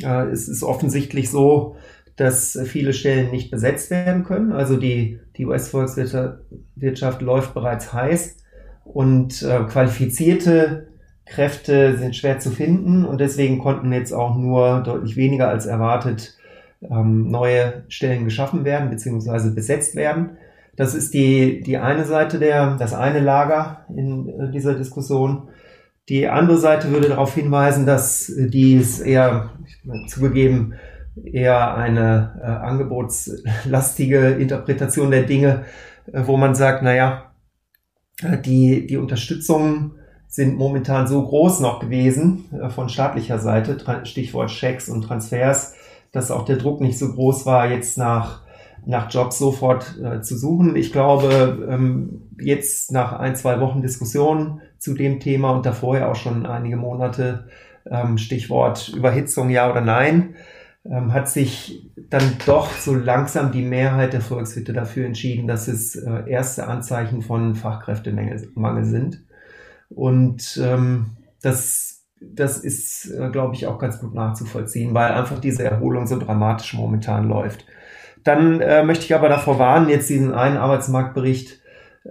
äh, 0.02 0.26
es 0.28 0.48
ist 0.48 0.62
offensichtlich 0.62 1.30
so, 1.30 1.76
dass 2.16 2.58
viele 2.64 2.92
Stellen 2.92 3.30
nicht 3.30 3.50
besetzt 3.50 3.90
werden 3.90 4.24
können. 4.24 4.52
Also 4.52 4.76
die, 4.76 5.18
die 5.36 5.46
US-Volkswirtschaft 5.46 7.22
läuft 7.22 7.54
bereits 7.54 7.92
heiß 7.92 8.36
und 8.84 9.42
äh, 9.42 9.64
qualifizierte 9.64 10.88
Kräfte 11.26 11.96
sind 11.96 12.14
schwer 12.14 12.38
zu 12.38 12.50
finden 12.50 13.04
und 13.04 13.20
deswegen 13.20 13.58
konnten 13.58 13.92
jetzt 13.92 14.12
auch 14.12 14.36
nur 14.36 14.82
deutlich 14.82 15.16
weniger 15.16 15.48
als 15.48 15.66
erwartet 15.66 16.36
ähm, 16.82 17.28
neue 17.30 17.84
Stellen 17.88 18.24
geschaffen 18.24 18.64
werden 18.64 18.90
bzw. 18.90 19.50
besetzt 19.50 19.96
werden. 19.96 20.36
Das 20.76 20.94
ist 20.94 21.14
die, 21.14 21.60
die 21.60 21.78
eine 21.78 22.04
Seite 22.04 22.38
der, 22.38 22.76
das 22.76 22.94
eine 22.94 23.20
Lager 23.20 23.86
in 23.94 24.28
äh, 24.28 24.50
dieser 24.50 24.74
Diskussion. 24.74 25.48
Die 26.08 26.28
andere 26.28 26.58
Seite 26.58 26.90
würde 26.90 27.08
darauf 27.08 27.34
hinweisen, 27.34 27.86
dass 27.86 28.30
dies 28.36 29.00
eher, 29.00 29.50
zugegeben, 30.06 30.74
eher 31.22 31.74
eine 31.76 32.40
äh, 32.42 32.46
angebotslastige 32.46 34.30
Interpretation 34.30 35.10
der 35.10 35.22
Dinge, 35.22 35.64
äh, 36.12 36.22
wo 36.24 36.36
man 36.36 36.54
sagt, 36.54 36.82
naja, 36.82 37.32
äh, 38.22 38.38
die, 38.38 38.86
die 38.86 38.96
Unterstützung 38.96 39.92
sind 40.26 40.56
momentan 40.56 41.06
so 41.06 41.24
groß 41.24 41.60
noch 41.60 41.78
gewesen 41.78 42.46
äh, 42.52 42.68
von 42.68 42.88
staatlicher 42.88 43.38
Seite, 43.38 43.78
Stichwort 44.04 44.50
Schecks 44.50 44.88
und 44.88 45.02
Transfers, 45.02 45.74
dass 46.10 46.30
auch 46.30 46.44
der 46.44 46.56
Druck 46.56 46.80
nicht 46.80 46.98
so 46.98 47.12
groß 47.12 47.46
war, 47.46 47.70
jetzt 47.70 47.98
nach, 47.98 48.42
nach 48.84 49.10
Jobs 49.10 49.38
sofort 49.38 49.96
äh, 50.02 50.20
zu 50.22 50.36
suchen. 50.36 50.74
Ich 50.74 50.92
glaube, 50.92 51.66
ähm, 51.70 52.22
jetzt 52.40 52.90
nach 52.90 53.12
ein, 53.12 53.36
zwei 53.36 53.60
Wochen 53.60 53.82
Diskussion 53.82 54.60
zu 54.78 54.94
dem 54.94 55.20
Thema 55.20 55.52
und 55.52 55.64
davor 55.64 55.96
ja 55.98 56.10
auch 56.10 56.16
schon 56.16 56.46
einige 56.46 56.76
Monate, 56.76 57.46
ähm, 57.90 58.18
Stichwort 58.18 58.88
Überhitzung, 58.88 59.50
ja 59.50 59.70
oder 59.70 59.80
nein, 59.80 60.36
ähm, 60.84 61.12
hat 61.12 61.28
sich 61.28 61.90
dann 61.96 62.36
doch 62.46 62.70
so 62.70 62.94
langsam 62.94 63.52
die 63.52 63.62
Mehrheit 63.62 64.12
der 64.12 64.20
Volkswirte 64.20 64.72
dafür 64.72 65.06
entschieden, 65.06 65.46
dass 65.46 65.68
es 65.68 65.96
äh, 65.96 66.28
erste 66.28 66.66
Anzeichen 66.66 67.22
von 67.22 67.54
Fachkräftemangel 67.54 68.84
sind. 68.84 69.24
Und 69.88 70.60
ähm, 70.62 71.16
das, 71.42 72.04
das 72.20 72.58
ist, 72.58 73.10
äh, 73.10 73.30
glaube 73.30 73.54
ich, 73.54 73.66
auch 73.66 73.78
ganz 73.78 74.00
gut 74.00 74.14
nachzuvollziehen, 74.14 74.94
weil 74.94 75.12
einfach 75.12 75.38
diese 75.40 75.64
Erholung 75.64 76.06
so 76.06 76.18
dramatisch 76.18 76.74
momentan 76.74 77.28
läuft. 77.28 77.66
Dann 78.22 78.60
äh, 78.60 78.82
möchte 78.82 79.04
ich 79.04 79.14
aber 79.14 79.28
davor 79.28 79.58
warnen, 79.58 79.88
jetzt 79.88 80.08
diesen 80.08 80.32
einen 80.32 80.56
Arbeitsmarktbericht 80.56 81.60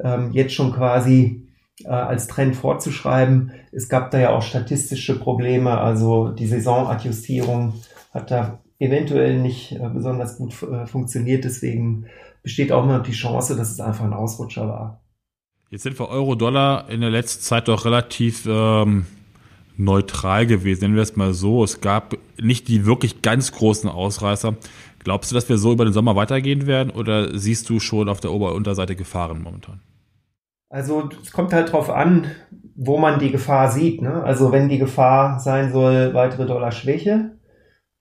ähm, 0.01 0.31
jetzt 0.31 0.53
schon 0.53 0.71
quasi 0.71 1.42
äh, 1.83 1.89
als 1.89 2.27
Trend 2.27 2.55
fortzuschreiben. 2.55 3.51
Es 3.71 3.89
gab 3.89 4.11
da 4.11 4.19
ja 4.19 4.29
auch 4.29 4.41
statistische 4.41 5.19
Probleme, 5.19 5.77
also 5.77 6.29
die 6.29 6.47
Saisonadjustierung 6.47 7.73
hat 8.13 8.31
da 8.31 8.59
eventuell 8.79 9.39
nicht 9.39 9.71
äh, 9.71 9.89
besonders 9.93 10.37
gut 10.37 10.53
äh, 10.63 10.85
funktioniert. 10.85 11.43
Deswegen 11.43 12.05
besteht 12.43 12.71
auch 12.71 12.83
immer 12.83 12.99
die 12.99 13.11
Chance, 13.11 13.55
dass 13.55 13.71
es 13.71 13.79
einfach 13.79 14.03
ein 14.03 14.13
Ausrutscher 14.13 14.67
war. 14.67 15.03
Jetzt 15.69 15.83
sind 15.83 15.97
wir 15.97 16.09
Euro-Dollar 16.09 16.89
in 16.89 17.01
der 17.01 17.09
letzten 17.09 17.41
Zeit 17.41 17.67
doch 17.67 17.85
relativ 17.85 18.45
ähm, 18.45 19.07
neutral 19.75 20.45
gewesen, 20.45 20.81
nennen 20.81 20.95
wir 20.95 21.01
es 21.01 21.15
mal 21.15 21.33
so. 21.33 21.63
Es 21.63 21.81
gab 21.81 22.15
nicht 22.39 22.67
die 22.67 22.85
wirklich 22.85 23.23
ganz 23.23 23.51
großen 23.51 23.89
Ausreißer. 23.89 24.55
Glaubst 24.99 25.31
du, 25.31 25.35
dass 25.35 25.49
wir 25.49 25.57
so 25.57 25.71
über 25.71 25.85
den 25.85 25.93
Sommer 25.93 26.15
weitergehen 26.15 26.67
werden 26.67 26.91
oder 26.91 27.37
siehst 27.37 27.69
du 27.69 27.79
schon 27.79 28.07
auf 28.07 28.19
der 28.19 28.31
Ober- 28.31 28.51
und 28.51 28.57
Unterseite 28.57 28.95
Gefahren 28.95 29.41
momentan? 29.41 29.79
Also 30.73 31.07
es 31.21 31.31
kommt 31.31 31.53
halt 31.53 31.71
drauf 31.71 31.91
an, 31.91 32.25
wo 32.75 32.97
man 32.97 33.19
die 33.19 33.29
Gefahr 33.29 33.69
sieht. 33.69 34.01
Ne? 34.01 34.23
Also 34.23 34.51
wenn 34.51 34.69
die 34.69 34.79
Gefahr 34.79 35.39
sein 35.39 35.71
soll, 35.71 36.15
weitere 36.15 36.47
Dollarschwäche, 36.47 37.37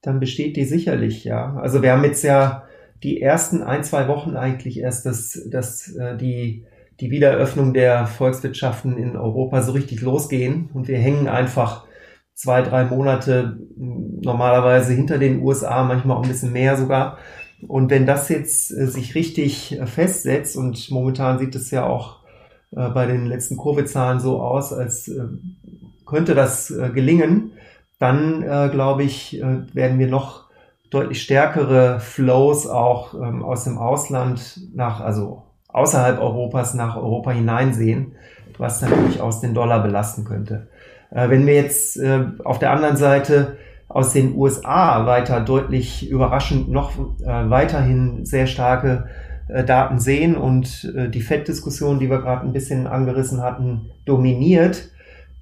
dann 0.00 0.20
besteht 0.20 0.56
die 0.56 0.64
sicherlich, 0.64 1.22
ja. 1.24 1.54
Also 1.56 1.82
wir 1.82 1.92
haben 1.92 2.02
jetzt 2.02 2.24
ja 2.24 2.64
die 3.02 3.20
ersten 3.20 3.62
ein, 3.62 3.84
zwei 3.84 4.08
Wochen 4.08 4.36
eigentlich 4.36 4.78
erst, 4.78 5.04
dass, 5.04 5.38
dass 5.50 5.94
äh, 5.96 6.16
die 6.16 6.64
die 6.98 7.10
Wiedereröffnung 7.10 7.74
der 7.74 8.06
Volkswirtschaften 8.06 8.96
in 8.96 9.16
Europa 9.16 9.60
so 9.60 9.72
richtig 9.72 10.00
losgehen. 10.00 10.70
Und 10.72 10.88
wir 10.88 10.98
hängen 10.98 11.28
einfach 11.28 11.84
zwei, 12.32 12.62
drei 12.62 12.84
Monate 12.84 13.58
normalerweise 13.76 14.94
hinter 14.94 15.18
den 15.18 15.42
USA, 15.42 15.84
manchmal 15.84 16.16
auch 16.16 16.22
ein 16.22 16.28
bisschen 16.30 16.54
mehr 16.54 16.78
sogar. 16.78 17.18
Und 17.68 17.90
wenn 17.90 18.06
das 18.06 18.30
jetzt 18.30 18.70
äh, 18.70 18.86
sich 18.86 19.14
richtig 19.14 19.78
festsetzt, 19.84 20.56
und 20.56 20.90
momentan 20.90 21.38
sieht 21.38 21.54
es 21.54 21.70
ja 21.70 21.84
auch 21.84 22.21
äh, 22.74 22.88
bei 22.88 23.06
den 23.06 23.26
letzten 23.26 23.56
Covid-Zahlen 23.56 24.20
so 24.20 24.40
aus, 24.40 24.72
als 24.72 25.10
könnte 26.06 26.34
das 26.34 26.72
gelingen, 26.92 27.52
dann 27.98 28.42
glaube 28.70 29.04
ich, 29.04 29.40
werden 29.40 29.98
wir 29.98 30.08
noch 30.08 30.42
deutlich 30.92 31.22
stärkere 31.22 32.00
Flows 32.00 32.66
auch 32.66 33.14
ähm, 33.14 33.42
aus 33.42 33.64
dem 33.64 33.78
Ausland 33.78 34.60
nach, 34.74 35.00
also 35.00 35.42
außerhalb 35.68 36.20
Europas 36.20 36.74
nach 36.74 36.96
Europa 36.96 37.30
hineinsehen, 37.30 38.12
was 38.58 38.82
natürlich 38.82 39.20
aus 39.20 39.40
den 39.40 39.54
Dollar 39.54 39.82
belasten 39.82 40.24
könnte. 40.24 40.68
Äh, 41.10 41.30
wenn 41.30 41.46
wir 41.46 41.54
jetzt 41.54 41.96
äh, 41.96 42.24
auf 42.44 42.58
der 42.58 42.72
anderen 42.72 42.98
Seite 42.98 43.56
aus 43.88 44.12
den 44.12 44.36
USA 44.36 45.06
weiter 45.06 45.40
deutlich 45.40 46.08
überraschend 46.10 46.70
noch 46.70 46.92
äh, 47.22 47.50
weiterhin 47.50 48.26
sehr 48.26 48.46
starke 48.46 49.06
äh, 49.52 49.64
Daten 49.64 49.98
sehen 49.98 50.36
und 50.36 50.92
äh, 50.96 51.08
die 51.08 51.20
FED-Diskussion, 51.20 51.98
die 51.98 52.10
wir 52.10 52.20
gerade 52.20 52.46
ein 52.46 52.52
bisschen 52.52 52.86
angerissen 52.86 53.42
hatten, 53.42 53.90
dominiert, 54.04 54.90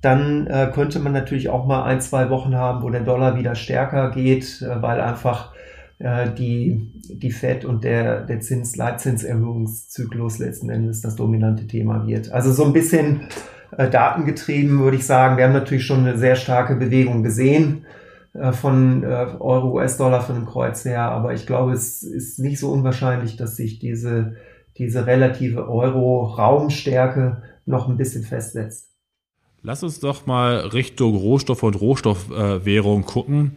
dann 0.01 0.47
äh, 0.47 0.71
könnte 0.73 0.99
man 0.99 1.13
natürlich 1.13 1.49
auch 1.49 1.67
mal 1.67 1.85
ein, 1.85 2.01
zwei 2.01 2.31
Wochen 2.31 2.55
haben, 2.55 2.83
wo 2.83 2.91
der 2.91 3.03
Dollar 3.03 3.37
wieder 3.37 3.55
stärker 3.55 4.11
geht, 4.11 4.63
äh, 4.63 4.83
weil 4.83 5.01
einfach 5.01 5.53
äh, 5.99 6.31
die, 6.31 6.91
die 7.09 7.31
FED 7.31 7.65
und 7.65 7.85
der, 7.85 8.23
der 8.23 8.41
Zins, 8.41 8.77
Leitzinserhöhungszyklus 8.77 10.39
letzten 10.39 10.71
Endes 10.71 11.03
das 11.03 11.17
dominante 11.17 11.67
Thema 11.67 12.07
wird. 12.07 12.33
Also 12.33 12.53
so 12.53 12.65
ein 12.65 12.73
bisschen 12.73 13.29
datengetrieben, 13.77 14.81
würde 14.81 14.97
ich 14.97 15.07
sagen. 15.07 15.37
Wir 15.37 15.45
haben 15.45 15.53
natürlich 15.53 15.87
schon 15.87 16.01
eine 16.01 16.19
sehr 16.19 16.35
starke 16.35 16.75
Bewegung 16.75 17.23
gesehen 17.23 17.87
äh, 18.33 18.53
von 18.53 19.03
äh, 19.03 19.07
Euro, 19.41 19.75
US-Dollar 19.75 20.23
von 20.23 20.37
dem 20.37 20.47
Kreuz 20.47 20.85
her, 20.85 21.11
aber 21.11 21.35
ich 21.35 21.47
glaube, 21.47 21.73
es 21.73 22.03
ist 22.03 22.39
nicht 22.39 22.59
so 22.59 22.71
unwahrscheinlich, 22.71 23.37
dass 23.37 23.57
sich 23.57 23.79
diese, 23.79 24.37
diese 24.79 25.07
relative 25.07 25.69
Euro-Raumstärke 25.69 27.43
noch 27.67 27.89
ein 27.89 27.97
bisschen 27.97 28.23
festsetzt. 28.23 28.91
Lass 29.63 29.83
uns 29.83 30.01
doch 30.01 30.27
mal 30.27 30.59
Richtung 30.59 31.17
Rohstoff 31.17 31.63
und 31.63 31.81
Rohstoffwährung 31.81 33.05
gucken. 33.05 33.57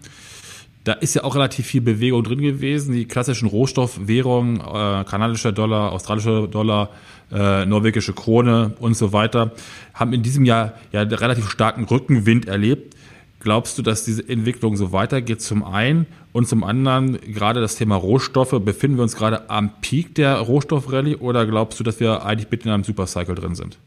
Da 0.83 0.93
ist 0.93 1.13
ja 1.13 1.23
auch 1.23 1.35
relativ 1.35 1.65
viel 1.65 1.79
Bewegung 1.79 2.23
drin 2.23 2.41
gewesen. 2.41 2.93
Die 2.93 3.05
klassischen 3.05 3.47
Rohstoffwährungen, 3.47 4.59
äh, 4.59 5.05
kanadischer 5.05 5.53
Dollar, 5.53 5.93
australischer 5.93 6.47
Dollar, 6.47 6.89
äh, 7.31 7.65
norwegische 7.65 8.11
Krone 8.13 8.73
und 8.79 8.97
so 8.97 9.13
weiter, 9.13 9.53
haben 9.93 10.11
in 10.11 10.23
diesem 10.23 10.43
Jahr 10.43 10.73
ja 10.91 11.03
relativ 11.03 11.49
starken 11.49 11.85
Rückenwind 11.85 12.47
erlebt. 12.47 12.95
Glaubst 13.43 13.77
du, 13.77 13.81
dass 13.81 14.05
diese 14.05 14.27
Entwicklung 14.29 14.77
so 14.77 14.93
weitergeht 14.93 15.41
zum 15.41 15.65
einen 15.65 16.07
und 16.31 16.47
zum 16.47 16.63
anderen 16.63 17.19
gerade 17.19 17.59
das 17.59 17.75
Thema 17.75 17.97
Rohstoffe, 17.97 18.57
befinden 18.63 18.95
wir 18.95 19.03
uns 19.03 19.17
gerade 19.17 19.49
am 19.49 19.81
Peak 19.81 20.15
der 20.15 20.37
Rohstoffrallye 20.37 21.17
oder 21.17 21.45
glaubst 21.45 21.77
du, 21.77 21.83
dass 21.83 21.99
wir 21.99 22.25
eigentlich 22.25 22.49
mitten 22.49 22.69
in 22.69 22.73
einem 22.73 22.85
Supercycle 22.85 23.35
drin 23.35 23.53
sind? 23.55 23.79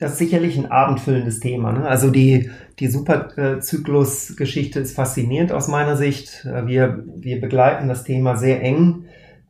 Das 0.00 0.12
ist 0.12 0.18
sicherlich 0.18 0.58
ein 0.58 0.66
abendfüllendes 0.66 1.38
Thema. 1.38 1.70
Ne? 1.72 1.86
Also 1.86 2.10
die, 2.10 2.50
die 2.80 2.88
Superzyklus-Geschichte 2.88 4.80
ist 4.80 4.96
faszinierend 4.96 5.52
aus 5.52 5.68
meiner 5.68 5.96
Sicht. 5.96 6.44
Wir, 6.44 7.04
wir 7.16 7.40
begleiten 7.40 7.86
das 7.86 8.02
Thema 8.02 8.36
sehr 8.36 8.60
eng, 8.62 9.04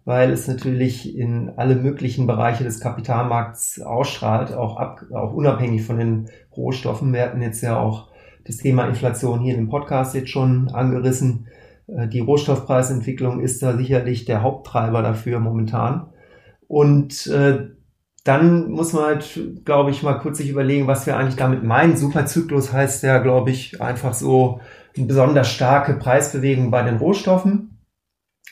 weil 0.04 0.30
es 0.30 0.46
natürlich 0.46 1.16
in 1.16 1.52
alle 1.56 1.74
möglichen 1.74 2.26
Bereiche 2.26 2.64
des 2.64 2.80
Kapitalmarkts 2.80 3.80
ausstrahlt, 3.80 4.52
auch, 4.52 4.76
ab, 4.76 5.06
auch 5.10 5.32
unabhängig 5.32 5.84
von 5.84 5.96
den 5.96 6.28
Rohstoffen. 6.54 7.14
Wir 7.14 7.22
hatten 7.22 7.40
jetzt 7.40 7.62
ja 7.62 7.78
auch 7.78 8.08
das 8.48 8.56
Thema 8.56 8.86
Inflation 8.86 9.40
hier 9.40 9.56
im 9.56 9.68
Podcast 9.68 10.14
jetzt 10.14 10.30
schon 10.30 10.70
angerissen. 10.70 11.46
Äh, 11.86 12.08
die 12.08 12.20
Rohstoffpreisentwicklung 12.20 13.40
ist 13.40 13.62
da 13.62 13.76
sicherlich 13.76 14.24
der 14.24 14.42
Haupttreiber 14.42 15.02
dafür 15.02 15.38
momentan. 15.38 16.08
Und 16.66 17.26
äh, 17.28 17.68
dann 18.24 18.70
muss 18.70 18.92
man 18.92 19.04
halt, 19.04 19.64
glaube 19.64 19.90
ich, 19.90 20.02
mal 20.02 20.14
kurz 20.14 20.38
sich 20.38 20.48
überlegen, 20.48 20.86
was 20.86 21.06
wir 21.06 21.16
eigentlich 21.16 21.36
damit 21.36 21.62
meinen. 21.62 21.96
Superzyklus 21.96 22.72
heißt 22.72 23.02
ja, 23.02 23.18
glaube 23.18 23.50
ich, 23.50 23.80
einfach 23.80 24.14
so 24.14 24.60
eine 24.96 25.06
besonders 25.06 25.48
starke 25.48 25.94
Preisbewegung 25.94 26.70
bei 26.70 26.82
den 26.82 26.96
Rohstoffen 26.96 27.78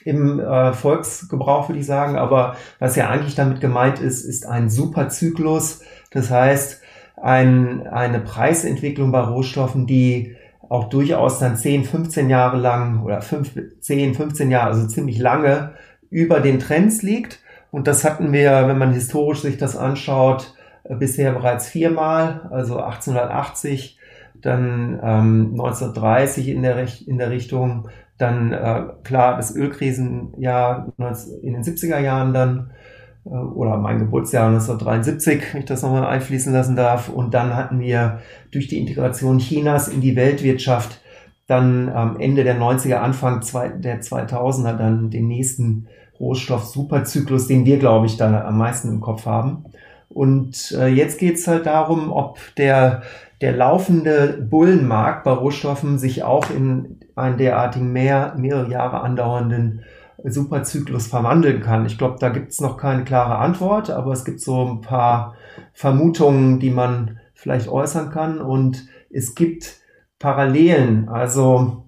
im 0.04 0.38
äh, 0.40 0.72
Volksgebrauch, 0.72 1.68
würde 1.68 1.80
ich 1.80 1.86
sagen. 1.86 2.16
Aber 2.16 2.56
was 2.78 2.96
ja 2.96 3.08
eigentlich 3.08 3.34
damit 3.34 3.60
gemeint 3.60 3.98
ist, 3.98 4.24
ist 4.24 4.46
ein 4.46 4.68
Superzyklus. 4.68 5.80
Das 6.10 6.30
heißt, 6.30 6.82
ein, 7.16 7.86
eine 7.86 8.20
Preisentwicklung 8.20 9.10
bei 9.10 9.20
Rohstoffen, 9.20 9.86
die 9.86 10.36
auch 10.68 10.88
durchaus 10.88 11.38
dann 11.38 11.56
10, 11.56 11.84
15 11.84 12.28
Jahre 12.28 12.58
lang 12.58 13.02
oder 13.04 13.20
5, 13.20 13.80
10, 13.80 14.14
15 14.14 14.50
Jahre, 14.50 14.70
also 14.70 14.86
ziemlich 14.86 15.18
lange 15.18 15.74
über 16.10 16.40
den 16.40 16.58
Trends 16.58 17.02
liegt. 17.02 17.40
Und 17.70 17.86
das 17.86 18.04
hatten 18.04 18.32
wir, 18.32 18.68
wenn 18.68 18.78
man 18.78 18.92
historisch 18.92 19.42
sich 19.42 19.58
das 19.58 19.76
anschaut, 19.76 20.54
äh, 20.84 20.94
bisher 20.94 21.32
bereits 21.32 21.68
viermal, 21.68 22.48
also 22.50 22.78
1880, 22.80 23.98
dann 24.42 25.00
ähm, 25.02 25.50
1930 25.52 26.48
in 26.48 26.62
der, 26.62 26.86
in 27.06 27.18
der 27.18 27.30
Richtung, 27.30 27.88
dann 28.18 28.52
äh, 28.52 28.84
klar 29.02 29.36
das 29.36 29.54
Ölkrisenjahr 29.54 30.92
in 31.42 31.52
den 31.52 31.62
70er 31.62 31.98
Jahren 31.98 32.32
dann 32.32 32.70
oder 33.26 33.76
mein 33.76 33.98
Geburtsjahr 33.98 34.48
1973, 34.48 35.42
wenn 35.52 35.60
ich 35.60 35.66
das 35.66 35.82
nochmal 35.82 36.06
einfließen 36.06 36.52
lassen 36.52 36.76
darf. 36.76 37.08
Und 37.08 37.34
dann 37.34 37.54
hatten 37.54 37.80
wir 37.80 38.20
durch 38.52 38.68
die 38.68 38.78
Integration 38.78 39.38
Chinas 39.38 39.88
in 39.88 40.00
die 40.00 40.16
Weltwirtschaft 40.16 41.00
dann 41.46 41.88
am 41.88 42.18
Ende 42.18 42.44
der 42.44 42.58
90er, 42.58 42.96
Anfang 42.96 43.40
der 43.80 44.00
2000er 44.00 44.76
dann 44.76 45.10
den 45.10 45.28
nächsten 45.28 45.86
Rohstoff-Superzyklus, 46.18 47.46
den 47.46 47.64
wir, 47.64 47.78
glaube 47.78 48.06
ich, 48.06 48.16
da 48.16 48.44
am 48.44 48.58
meisten 48.58 48.88
im 48.88 49.00
Kopf 49.00 49.26
haben. 49.26 49.64
Und 50.08 50.72
äh, 50.78 50.88
jetzt 50.88 51.18
geht's 51.18 51.46
halt 51.46 51.66
darum, 51.66 52.10
ob 52.10 52.38
der, 52.56 53.02
der 53.40 53.52
laufende 53.52 54.46
Bullenmarkt 54.48 55.24
bei 55.24 55.32
Rohstoffen 55.32 55.98
sich 55.98 56.22
auch 56.22 56.50
in 56.50 57.00
einen 57.14 57.36
derartigen 57.36 57.92
mehr, 57.92 58.34
mehrere 58.36 58.70
Jahre 58.70 59.00
andauernden 59.00 59.82
Superzyklus 60.24 61.06
verwandeln 61.06 61.60
kann. 61.60 61.86
Ich 61.86 61.98
glaube, 61.98 62.16
da 62.18 62.30
gibt's 62.30 62.60
noch 62.60 62.76
keine 62.76 63.04
klare 63.04 63.36
Antwort, 63.38 63.90
aber 63.90 64.12
es 64.12 64.24
gibt 64.24 64.40
so 64.40 64.66
ein 64.66 64.80
paar 64.80 65.34
Vermutungen, 65.72 66.58
die 66.58 66.70
man 66.70 67.18
vielleicht 67.34 67.68
äußern 67.68 68.10
kann. 68.10 68.40
Und 68.40 68.86
es 69.10 69.34
gibt 69.34 69.80
Parallelen. 70.18 71.08
Also 71.08 71.86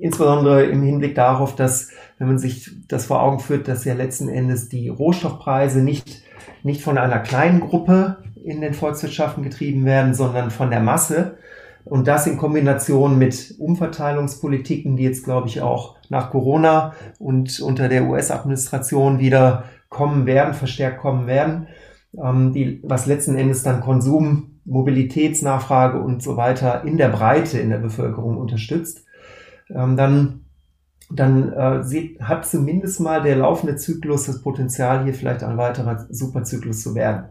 Insbesondere 0.00 0.64
im 0.64 0.82
Hinblick 0.82 1.14
darauf, 1.14 1.56
dass, 1.56 1.90
wenn 2.18 2.28
man 2.28 2.38
sich 2.38 2.70
das 2.88 3.06
vor 3.06 3.22
Augen 3.22 3.40
führt, 3.40 3.68
dass 3.68 3.84
ja 3.84 3.94
letzten 3.94 4.28
Endes 4.28 4.68
die 4.68 4.88
Rohstoffpreise 4.88 5.82
nicht, 5.82 6.22
nicht 6.62 6.82
von 6.82 6.98
einer 6.98 7.20
kleinen 7.20 7.60
Gruppe 7.60 8.18
in 8.34 8.60
den 8.60 8.74
Volkswirtschaften 8.74 9.42
getrieben 9.42 9.84
werden, 9.84 10.14
sondern 10.14 10.50
von 10.50 10.70
der 10.70 10.80
Masse. 10.80 11.38
Und 11.84 12.08
das 12.08 12.26
in 12.26 12.38
Kombination 12.38 13.18
mit 13.18 13.56
Umverteilungspolitiken, 13.58 14.96
die 14.96 15.04
jetzt, 15.04 15.24
glaube 15.24 15.48
ich, 15.48 15.60
auch 15.60 15.96
nach 16.08 16.30
Corona 16.30 16.94
und 17.18 17.60
unter 17.60 17.88
der 17.88 18.04
US-Administration 18.04 19.18
wieder 19.18 19.64
kommen 19.88 20.26
werden, 20.26 20.54
verstärkt 20.54 21.00
kommen 21.00 21.26
werden, 21.26 21.68
ähm, 22.16 22.52
die, 22.52 22.80
was 22.84 23.06
letzten 23.06 23.36
Endes 23.36 23.62
dann 23.62 23.80
Konsum, 23.80 24.60
Mobilitätsnachfrage 24.64 26.00
und 26.00 26.22
so 26.22 26.38
weiter 26.38 26.84
in 26.84 26.96
der 26.96 27.10
Breite 27.10 27.58
in 27.58 27.68
der 27.68 27.78
Bevölkerung 27.78 28.38
unterstützt 28.38 29.04
ähm, 29.70 29.96
dann 29.96 30.40
dann 31.10 31.52
äh, 31.52 31.84
sieht, 31.84 32.20
hat 32.22 32.46
zumindest 32.46 32.98
mal 32.98 33.22
der 33.22 33.36
laufende 33.36 33.76
Zyklus 33.76 34.24
das 34.24 34.42
Potenzial, 34.42 35.04
hier 35.04 35.12
vielleicht 35.12 35.44
ein 35.44 35.58
weiterer 35.58 36.06
Superzyklus 36.08 36.82
zu 36.82 36.94
werden. 36.94 37.26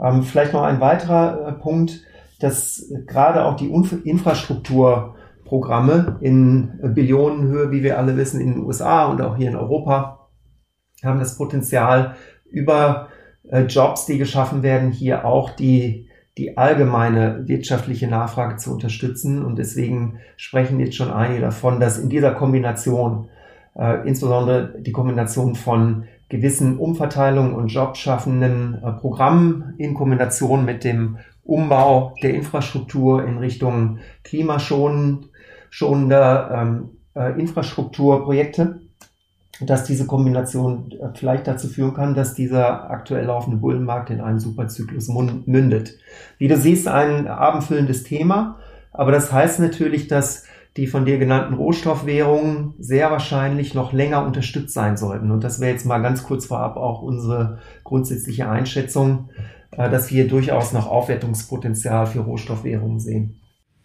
Ähm, 0.00 0.22
vielleicht 0.22 0.52
noch 0.52 0.62
ein 0.62 0.80
weiterer 0.80 1.48
äh, 1.48 1.52
Punkt, 1.52 2.00
dass 2.38 2.90
gerade 3.06 3.44
auch 3.44 3.56
die 3.56 3.70
Infrastrukturprogramme 3.70 6.16
in 6.20 6.78
Billionenhöhe, 6.94 7.70
wie 7.70 7.82
wir 7.82 7.98
alle 7.98 8.16
wissen, 8.16 8.40
in 8.40 8.54
den 8.54 8.64
USA 8.64 9.04
und 9.06 9.20
auch 9.20 9.36
hier 9.36 9.48
in 9.48 9.56
Europa, 9.56 10.30
haben 11.04 11.18
das 11.18 11.36
Potenzial, 11.36 12.14
über 12.50 13.08
äh, 13.50 13.64
Jobs, 13.64 14.06
die 14.06 14.16
geschaffen 14.18 14.62
werden, 14.62 14.90
hier 14.90 15.24
auch 15.24 15.50
die 15.50 16.08
die 16.38 16.56
allgemeine 16.56 17.48
wirtschaftliche 17.48 18.06
Nachfrage 18.06 18.56
zu 18.56 18.72
unterstützen. 18.72 19.44
Und 19.44 19.58
deswegen 19.58 20.20
sprechen 20.36 20.78
jetzt 20.78 20.94
schon 20.94 21.10
einige 21.10 21.40
davon, 21.40 21.80
dass 21.80 21.98
in 21.98 22.08
dieser 22.08 22.32
Kombination, 22.32 23.28
äh, 23.74 24.06
insbesondere 24.06 24.80
die 24.80 24.92
Kombination 24.92 25.56
von 25.56 26.04
gewissen 26.28 26.78
Umverteilungen 26.78 27.54
und 27.54 27.68
jobschaffenden 27.68 28.74
äh, 28.74 28.92
Programmen 28.92 29.74
in 29.78 29.94
Kombination 29.94 30.64
mit 30.64 30.84
dem 30.84 31.18
Umbau 31.48 32.14
der 32.22 32.34
Infrastruktur 32.34 33.24
in 33.24 33.38
Richtung 33.38 33.98
klimaschonender 34.22 36.50
ähm, 36.52 36.90
äh, 37.14 37.40
Infrastrukturprojekte 37.40 38.80
dass 39.60 39.84
diese 39.84 40.06
Kombination 40.06 40.92
äh, 40.92 41.08
vielleicht 41.14 41.46
dazu 41.46 41.68
führen 41.68 41.94
kann, 41.94 42.14
dass 42.14 42.34
dieser 42.34 42.90
aktuell 42.90 43.26
laufende 43.26 43.58
Bullenmarkt 43.58 44.10
in 44.10 44.20
einen 44.20 44.38
Superzyklus 44.38 45.08
mündet. 45.08 45.98
Wie 46.38 46.48
du 46.48 46.56
siehst, 46.56 46.88
ein 46.88 47.26
abendfüllendes 47.26 48.04
Thema, 48.04 48.58
aber 48.92 49.12
das 49.12 49.32
heißt 49.32 49.60
natürlich, 49.60 50.08
dass 50.08 50.44
die 50.76 50.86
von 50.86 51.04
dir 51.04 51.18
genannten 51.18 51.54
Rohstoffwährungen 51.54 52.74
sehr 52.78 53.10
wahrscheinlich 53.10 53.74
noch 53.74 53.92
länger 53.92 54.24
unterstützt 54.24 54.74
sein 54.74 54.96
sollten. 54.96 55.32
Und 55.32 55.42
das 55.42 55.60
wäre 55.60 55.72
jetzt 55.72 55.86
mal 55.86 55.98
ganz 55.98 56.22
kurz 56.22 56.46
vorab 56.46 56.76
auch 56.76 57.02
unsere 57.02 57.58
grundsätzliche 57.82 58.48
Einschätzung, 58.48 59.30
dass 59.76 60.10
wir 60.10 60.26
durchaus 60.28 60.72
noch 60.72 60.86
Aufwertungspotenzial 60.86 62.06
für 62.06 62.20
Rohstoffwährungen 62.20 63.00
sehen. 63.00 63.40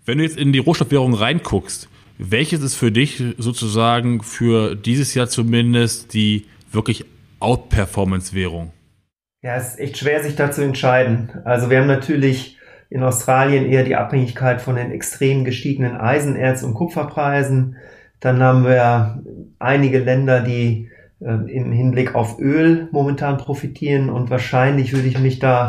Wenn 0.06 0.18
du 0.18 0.24
jetzt 0.24 0.38
in 0.38 0.52
die 0.52 0.60
Rohstoffwährung 0.60 1.14
reinguckst, 1.14 1.90
welches 2.18 2.62
ist 2.62 2.76
für 2.76 2.92
dich 2.92 3.24
sozusagen 3.38 4.22
für 4.22 4.76
dieses 4.76 5.14
Jahr 5.14 5.28
zumindest 5.28 6.14
die 6.14 6.46
wirklich 6.72 7.06
Outperformance-Währung? 7.40 8.72
Ja, 9.42 9.58
es 9.58 9.70
ist 9.70 9.80
echt 9.80 9.98
schwer, 9.98 10.24
sich 10.24 10.36
da 10.36 10.52
zu 10.52 10.64
entscheiden. 10.64 11.30
Also 11.44 11.70
wir 11.70 11.80
haben 11.80 11.88
natürlich 11.88 12.58
in 12.90 13.04
Australien 13.04 13.66
eher 13.66 13.84
die 13.84 13.96
Abhängigkeit 13.96 14.62
von 14.62 14.76
den 14.76 14.92
extrem 14.92 15.44
gestiegenen 15.44 15.98
Eisenerz- 15.98 16.64
und 16.64 16.76
Kupferpreisen. 16.76 17.76
Dann 18.20 18.42
haben 18.42 18.64
wir 18.64 19.22
einige 19.60 20.00
Länder, 20.00 20.42
die 20.42 20.88
äh, 20.88 20.93
im 21.24 21.72
Hinblick 21.72 22.16
auf 22.16 22.40
Öl 22.40 22.88
momentan 22.92 23.38
profitieren 23.38 24.10
und 24.10 24.30
wahrscheinlich 24.30 24.94
würde 24.94 25.08
ich 25.08 25.20
mich 25.20 25.40
da 25.40 25.68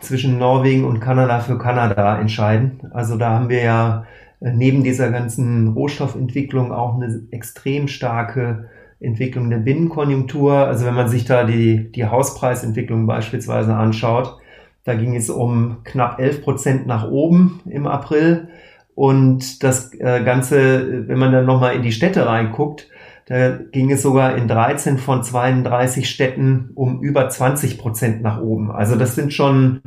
zwischen 0.00 0.38
Norwegen 0.38 0.84
und 0.84 1.00
Kanada 1.00 1.40
für 1.40 1.58
Kanada 1.58 2.20
entscheiden. 2.20 2.80
Also 2.92 3.16
da 3.16 3.30
haben 3.30 3.48
wir 3.48 3.62
ja 3.62 4.04
äh, 4.40 4.52
neben 4.52 4.84
dieser 4.84 5.10
ganzen 5.10 5.68
Rohstoffentwicklung 5.68 6.72
auch 6.72 6.96
eine 6.96 7.22
extrem 7.30 7.88
starke 7.88 8.68
Entwicklung 9.00 9.50
der 9.50 9.58
Binnenkonjunktur. 9.58 10.52
Also 10.52 10.86
wenn 10.86 10.94
man 10.94 11.08
sich 11.08 11.24
da 11.24 11.44
die, 11.44 11.90
die 11.92 12.06
Hauspreisentwicklung 12.06 13.06
beispielsweise 13.06 13.74
anschaut, 13.74 14.38
da 14.84 14.94
ging 14.94 15.14
es 15.14 15.30
um 15.30 15.78
knapp 15.84 16.18
11 16.18 16.42
Prozent 16.42 16.86
nach 16.86 17.08
oben 17.08 17.60
im 17.66 17.86
April. 17.86 18.48
Und 18.94 19.62
das 19.62 19.94
äh, 19.94 20.22
Ganze, 20.24 21.08
wenn 21.08 21.18
man 21.18 21.32
dann 21.32 21.46
nochmal 21.46 21.76
in 21.76 21.82
die 21.82 21.92
Städte 21.92 22.26
reinguckt, 22.26 22.88
da 23.32 23.56
ging 23.56 23.90
es 23.90 24.02
sogar 24.02 24.36
in 24.36 24.46
13 24.46 24.98
von 24.98 25.22
32 25.22 26.10
Städten 26.10 26.68
um 26.74 27.00
über 27.00 27.30
20 27.30 27.78
Prozent 27.78 28.20
nach 28.20 28.42
oben. 28.42 28.70
Also 28.70 28.94
das 28.94 29.14
sind 29.14 29.32
schon 29.32 29.80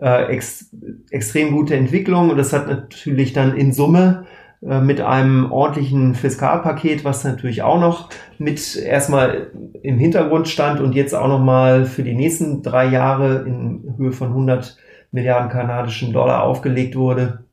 äh, 0.00 0.26
ex 0.32 0.70
extrem 1.10 1.50
gute 1.50 1.74
Entwicklungen 1.74 2.30
und 2.30 2.36
das 2.36 2.52
hat 2.52 2.68
natürlich 2.68 3.32
dann 3.32 3.56
in 3.56 3.72
Summe 3.72 4.26
äh, 4.64 4.80
mit 4.80 5.00
einem 5.00 5.50
ordentlichen 5.50 6.14
Fiskalpaket, 6.14 7.04
was 7.04 7.24
natürlich 7.24 7.62
auch 7.62 7.80
noch 7.80 8.08
mit 8.38 8.76
erstmal 8.76 9.50
im 9.82 9.98
Hintergrund 9.98 10.46
stand 10.46 10.80
und 10.80 10.94
jetzt 10.94 11.12
auch 11.12 11.26
noch 11.26 11.40
mal 11.40 11.86
für 11.86 12.04
die 12.04 12.14
nächsten 12.14 12.62
drei 12.62 12.86
Jahre 12.86 13.42
in 13.44 13.94
Höhe 13.96 14.12
von 14.12 14.28
100 14.28 14.76
Milliarden 15.10 15.50
kanadischen 15.50 16.12
Dollar 16.12 16.44
aufgelegt 16.44 16.94
wurde, 16.94 17.46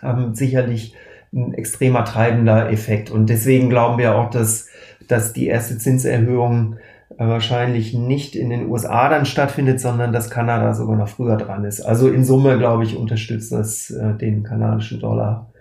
haben 0.00 0.34
sicherlich 0.34 0.96
ein 1.32 1.54
extremer 1.54 2.04
treibender 2.04 2.70
Effekt. 2.70 3.10
Und 3.10 3.30
deswegen 3.30 3.70
glauben 3.70 3.98
wir 3.98 4.16
auch, 4.16 4.30
dass, 4.30 4.68
dass 5.12 5.32
die 5.32 5.46
erste 5.46 5.78
Zinserhöhung 5.78 6.76
äh, 7.10 7.26
wahrscheinlich 7.26 7.94
nicht 7.94 8.34
in 8.34 8.50
den 8.50 8.68
USA 8.68 9.08
dann 9.08 9.26
stattfindet, 9.26 9.80
sondern 9.80 10.12
dass 10.12 10.30
Kanada 10.30 10.74
sogar 10.74 10.96
noch 10.96 11.08
früher 11.08 11.36
dran 11.36 11.64
ist. 11.64 11.82
Also 11.82 12.08
in 12.08 12.24
Summe, 12.24 12.58
glaube 12.58 12.84
ich, 12.84 12.96
unterstützt 12.96 13.52
das 13.52 13.90
äh, 13.90 14.14
den 14.14 14.42
kanadischen 14.42 15.00
Dollar 15.00 15.52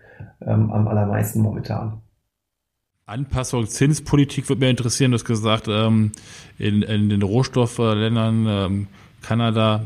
ähm, 0.42 0.72
am 0.72 0.88
allermeisten 0.88 1.42
momentan. 1.42 2.02
Anpassung 3.06 3.68
Zinspolitik 3.68 4.48
würde 4.48 4.62
mich 4.62 4.70
interessieren. 4.70 5.12
Du 5.12 5.16
hast 5.16 5.26
gesagt, 5.26 5.68
ähm, 5.68 6.14
in, 6.58 6.82
in, 6.82 7.10
den 7.10 7.22
Rohstoffländern, 7.22 8.46
ähm, 8.48 8.88
Kanada, 9.22 9.84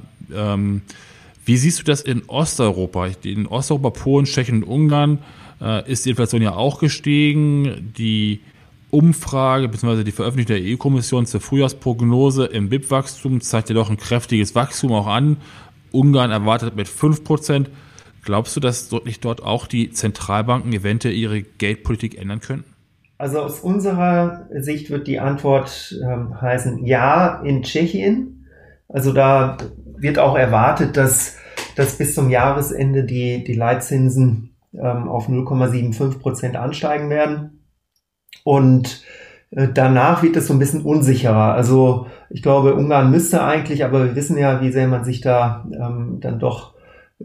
wie 1.46 1.58
siehst 1.58 1.80
du 1.80 1.84
das 1.84 2.02
in 2.02 2.24
Osteuropa? 2.28 3.08
In 3.24 3.48
Osteuropa, 3.48 3.90
Polen, 3.90 4.26
Tschechien 4.26 4.64
und 4.64 4.70
Ungarn 4.70 5.20
äh, 5.62 5.92
ist 5.92 6.06
die 6.06 6.12
Inflation 6.12 6.42
ja 6.42 6.56
auch 6.56 6.80
gestiegen. 6.80 7.94
Die 7.98 8.42
Umfrage 8.96 9.68
bzw. 9.68 10.06
die 10.06 10.14
Veröffentlichung 10.14 10.56
der 10.56 10.74
EU-Kommission 10.74 11.26
zur 11.26 11.42
Frühjahrsprognose 11.42 12.46
im 12.46 12.70
BIP-Wachstum 12.70 13.42
zeigt 13.42 13.68
ja 13.68 13.76
doch 13.76 13.90
ein 13.90 13.98
kräftiges 13.98 14.56
Wachstum 14.56 14.94
auch 14.94 15.08
an. 15.08 15.36
Ungarn 15.92 16.32
erwartet 16.32 16.78
mit 16.78 16.88
5 16.88 17.26
Prozent. 17.26 17.70
Glaubst 18.24 18.56
du, 18.56 18.62
dass 18.62 18.88
dort 18.88 19.06
nicht 19.06 19.26
dort 19.26 19.44
auch 19.44 19.68
die 19.68 19.92
Zentralbanken 19.92 20.72
eventuell 20.72 21.14
ihre 21.14 21.42
Geldpolitik 21.42 22.18
ändern 22.18 22.40
könnten? 22.40 22.74
Also 23.18 23.40
aus 23.40 23.60
unserer 23.60 24.48
Sicht 24.58 24.90
wird 24.90 25.08
die 25.08 25.20
Antwort 25.20 25.94
ähm, 26.02 26.40
heißen 26.40 26.86
Ja 26.86 27.42
in 27.44 27.64
Tschechien. 27.64 28.48
Also 28.88 29.12
da 29.12 29.58
wird 29.98 30.20
auch 30.20 30.38
erwartet, 30.38 30.96
dass, 30.96 31.36
dass 31.76 31.98
bis 31.98 32.16
zum 32.16 32.30
Jahresende 32.30 33.04
die, 33.04 33.44
die 33.44 33.56
Leitzinsen 33.56 34.56
ähm, 34.74 35.10
auf 35.10 35.28
0,75 35.28 36.20
Prozent 36.20 36.56
ansteigen 36.56 37.10
werden. 37.10 37.55
Und 38.46 39.04
äh, 39.50 39.70
danach 39.74 40.22
wird 40.22 40.36
es 40.36 40.46
so 40.48 40.54
ein 40.54 40.60
bisschen 40.60 40.84
unsicherer. 40.84 41.56
Also 41.56 42.06
ich 42.30 42.44
glaube, 42.44 42.76
Ungarn 42.76 43.10
müsste 43.10 43.44
eigentlich, 43.44 43.84
aber 43.84 44.06
wir 44.06 44.16
wissen 44.16 44.38
ja, 44.38 44.62
wie 44.62 44.72
sehr 44.72 44.88
man 44.88 45.04
sich 45.04 45.20
da 45.20 45.66
ähm, 45.74 46.20
dann 46.22 46.38
doch 46.38 46.76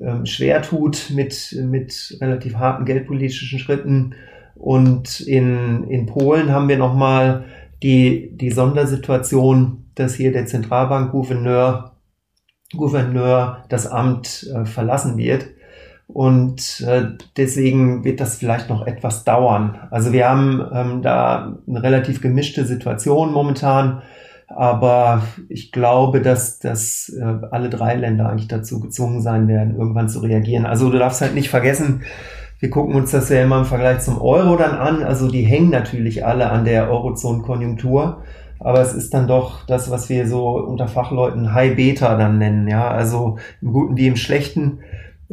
ähm, 0.01 0.25
schwer 0.25 0.63
tut 0.63 1.11
mit, 1.15 1.55
mit 1.63 2.17
relativ 2.23 2.55
harten 2.55 2.87
geldpolitischen 2.87 3.59
Schritten. 3.59 4.15
Und 4.55 5.21
in, 5.21 5.85
in 5.85 6.07
Polen 6.07 6.51
haben 6.53 6.69
wir 6.69 6.79
nochmal 6.79 7.45
die, 7.83 8.31
die 8.35 8.51
Sondersituation, 8.51 9.91
dass 9.95 10.15
hier 10.15 10.33
der 10.33 10.47
Zentralbankgouverneur 10.47 11.93
Gouverneur 12.73 13.65
das 13.69 13.87
Amt 13.87 14.49
äh, 14.55 14.65
verlassen 14.65 15.19
wird. 15.19 15.49
Und 16.13 16.85
äh, 16.87 17.03
deswegen 17.37 18.05
wird 18.05 18.21
das 18.21 18.37
vielleicht 18.37 18.69
noch 18.69 18.87
etwas 18.87 19.25
dauern. 19.25 19.79
Also 19.91 20.13
wir 20.13 20.29
haben 20.29 20.63
ähm, 20.73 21.03
da 21.03 21.59
eine 21.69 21.83
relativ 21.83 22.21
gemischte 22.21 22.65
Situation 22.65 23.33
momentan. 23.33 24.03
Aber 24.49 25.23
ich 25.49 25.71
glaube, 25.71 26.21
dass, 26.21 26.59
dass 26.59 27.09
äh, 27.09 27.47
alle 27.53 27.71
drei 27.71 27.95
Länder 27.95 28.29
eigentlich 28.29 28.49
dazu 28.49 28.81
gezwungen 28.81 29.23
sein 29.23 29.47
werden, 29.47 29.77
irgendwann 29.77 30.09
zu 30.09 30.19
reagieren. 30.19 30.67
Also 30.67 30.91
du 30.91 30.99
darfst 30.99 31.21
halt 31.21 31.35
nicht 31.35 31.51
vergessen, 31.51 32.03
wir 32.59 32.69
gucken 32.69 32.95
uns 32.95 33.13
das 33.13 33.31
ja 33.31 33.43
immer 33.43 33.59
im 33.59 33.65
Vergleich 33.65 34.01
zum 34.01 34.21
Euro 34.21 34.57
dann 34.57 34.75
an. 34.77 35.03
Also 35.03 35.31
die 35.31 35.43
hängen 35.43 35.71
natürlich 35.71 36.27
alle 36.27 36.51
an 36.51 36.65
der 36.65 36.91
Eurozone-Konjunktur. 36.91 38.23
Aber 38.59 38.81
es 38.83 38.93
ist 38.93 39.15
dann 39.15 39.27
doch 39.27 39.65
das, 39.67 39.91
was 39.91 40.11
wir 40.11 40.29
so 40.29 40.59
unter 40.59 40.87
Fachleuten 40.87 41.55
High 41.55 41.77
Beta 41.77 42.17
dann 42.17 42.37
nennen. 42.37 42.69
Ja, 42.69 42.89
also 42.89 43.39
im 43.63 43.73
Guten 43.73 43.97
wie 43.97 44.09
im 44.09 44.17
Schlechten. 44.17 44.81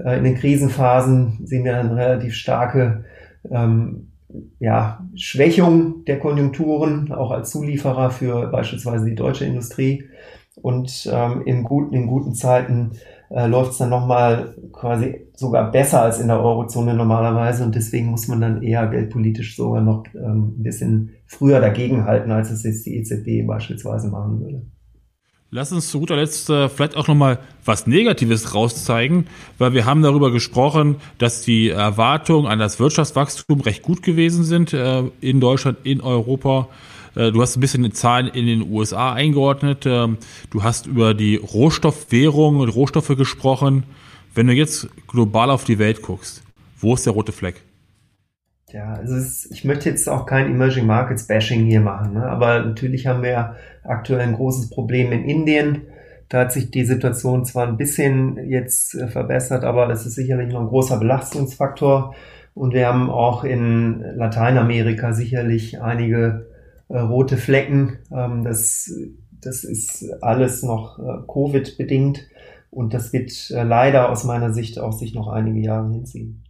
Äh, 0.04 0.18
in 0.18 0.24
den 0.24 0.36
Krisenphasen 0.36 1.40
sehen 1.46 1.64
wir 1.64 1.74
dann 1.74 1.92
relativ 1.92 2.34
starke 2.34 3.06
ähm, 3.50 4.12
ja, 4.60 5.06
Schwächung 5.16 6.06
der 6.06 6.20
Konjunkturen, 6.20 7.12
auch 7.12 7.32
als 7.32 7.52
Zulieferer 7.52 8.10
für 8.10 8.48
beispielsweise 8.48 9.06
die 9.06 9.16
deutsche 9.16 9.46
Industrie. 9.46 10.04
Und 10.62 11.10
ähm, 11.12 11.44
in, 11.46 11.64
guten, 11.64 11.94
in 11.94 12.08
guten 12.08 12.34
Zeiten 12.34 12.94
äh, 13.30 13.46
läuft 13.46 13.72
es 13.72 13.78
dann 13.78 13.90
nochmal 13.90 14.56
quasi 14.72 15.28
sogar 15.34 15.72
besser 15.72 16.02
als 16.02 16.20
in 16.20 16.28
der 16.28 16.42
Eurozone 16.42 16.94
normalerweise. 16.94 17.64
Und 17.64 17.76
deswegen 17.76 18.08
muss 18.08 18.28
man 18.28 18.42
dann 18.42 18.64
eher 18.64 18.88
geldpolitisch 18.88 19.56
sogar 19.56 19.82
noch 19.82 20.04
ähm, 20.16 20.56
ein 20.58 20.64
bisschen 20.64 21.12
früher 21.28 21.60
dagegenhalten, 21.60 22.32
als 22.32 22.50
es 22.50 22.64
jetzt 22.64 22.86
die 22.86 22.98
EZB 22.98 23.46
beispielsweise 23.46 24.10
machen 24.10 24.42
würde. 24.42 24.66
Lass 25.50 25.72
uns 25.72 25.90
zu 25.90 26.00
guter 26.00 26.18
Letzt 26.18 26.50
äh, 26.50 26.68
vielleicht 26.68 26.98
auch 26.98 27.08
nochmal 27.08 27.40
was 27.64 27.88
Negatives 27.88 28.54
rauszeigen, 28.54 29.28
weil 29.58 29.74
wir 29.74 29.86
haben 29.86 30.02
darüber 30.02 30.30
gesprochen, 30.30 30.98
dass 31.20 31.42
die 31.42 31.70
Erwartungen 31.70 32.48
an 32.48 32.60
das 32.60 32.82
Wirtschaftswachstum 32.82 33.62
recht 33.62 33.82
gut 33.82 34.04
gewesen 34.04 34.44
sind 34.44 34.74
äh, 34.74 35.04
in 35.22 35.40
Deutschland, 35.40 35.78
in 35.84 36.02
Europa. 36.02 36.68
Äh, 37.16 37.32
du 37.32 37.42
hast 37.42 37.56
ein 37.56 37.62
bisschen 37.62 37.84
die 37.84 37.94
Zahlen 37.94 38.28
in 38.28 38.46
den 38.46 38.70
USA 38.70 39.14
eingeordnet. 39.14 39.86
Ähm, 39.86 40.18
du 40.50 40.64
hast 40.64 40.86
über 40.86 41.14
die 41.14 41.38
Rohstoffwährung 41.38 42.58
und 42.58 42.68
Rohstoffe 42.68 43.16
gesprochen. 43.16 43.84
Wenn 44.36 44.48
du 44.48 44.54
jetzt 44.54 44.90
global 45.08 45.50
auf 45.50 45.64
die 45.64 45.80
Welt 45.80 46.02
guckst, 46.02 46.44
wo 46.78 46.94
ist 46.94 47.06
der 47.06 47.14
rote 47.14 47.32
Fleck? 47.32 47.64
Ja, 48.70 48.94
also 48.94 49.16
es, 49.16 49.50
ich 49.50 49.64
möchte 49.64 49.90
jetzt 49.90 50.10
auch 50.10 50.26
kein 50.26 50.48
Emerging 50.48 50.86
Markets 50.86 51.26
Bashing 51.26 51.66
hier 51.66 51.80
machen, 51.80 52.14
ne? 52.16 52.26
aber 52.26 52.66
natürlich 52.66 53.08
haben 53.08 53.24
wir 53.24 53.56
aktuell 53.84 54.20
ein 54.20 54.34
großes 54.34 54.70
Problem 54.70 55.14
in 55.14 55.24
Indien. 55.24 55.84
Da 56.28 56.42
hat 56.42 56.52
sich 56.52 56.70
die 56.70 56.84
Situation 56.84 57.46
zwar 57.46 57.66
ein 57.68 57.78
bisschen 57.78 58.50
jetzt 58.50 58.94
äh, 58.96 59.08
verbessert, 59.08 59.64
aber 59.64 59.88
das 59.88 60.06
ist 60.06 60.16
sicherlich 60.16 60.52
noch 60.52 60.62
ein 60.62 60.68
großer 60.68 60.98
Belastungsfaktor. 60.98 62.14
Und 62.54 62.74
wir 62.74 62.88
haben 62.88 63.10
auch 63.10 63.46
in 63.46 64.02
Lateinamerika 64.16 65.14
sicherlich 65.14 65.82
einige 65.82 66.48
äh, 66.90 66.98
rote 66.98 67.38
Flecken. 67.38 68.00
Ähm, 68.12 68.44
das, 68.44 68.92
das 69.40 69.64
ist 69.64 70.12
alles 70.22 70.64
noch 70.64 71.00
äh, 71.00 71.26
Covid-bedingt 71.32 72.28
und 72.70 72.94
das 72.94 73.14
wird 73.14 73.32
äh, 73.52 73.64
leider 73.64 74.10
aus 74.10 74.26
meiner 74.26 74.52
Sicht 74.52 74.78
auch 74.80 74.92
sich 74.92 75.14
noch 75.14 75.30
einige 75.30 75.60
Jahre 75.60 75.90
hinziehen. 75.90 76.44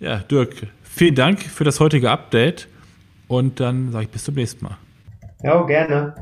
Ja, 0.00 0.16
Dirk, 0.16 0.66
vielen 0.82 1.14
Dank 1.14 1.42
für 1.42 1.64
das 1.64 1.78
heutige 1.78 2.10
Update 2.10 2.68
und 3.28 3.60
dann 3.60 3.92
sage 3.92 4.04
ich 4.06 4.10
bis 4.10 4.24
zum 4.24 4.34
nächsten 4.34 4.64
Mal. 4.64 4.78
Ja, 5.42 5.62
gerne. 5.62 6.14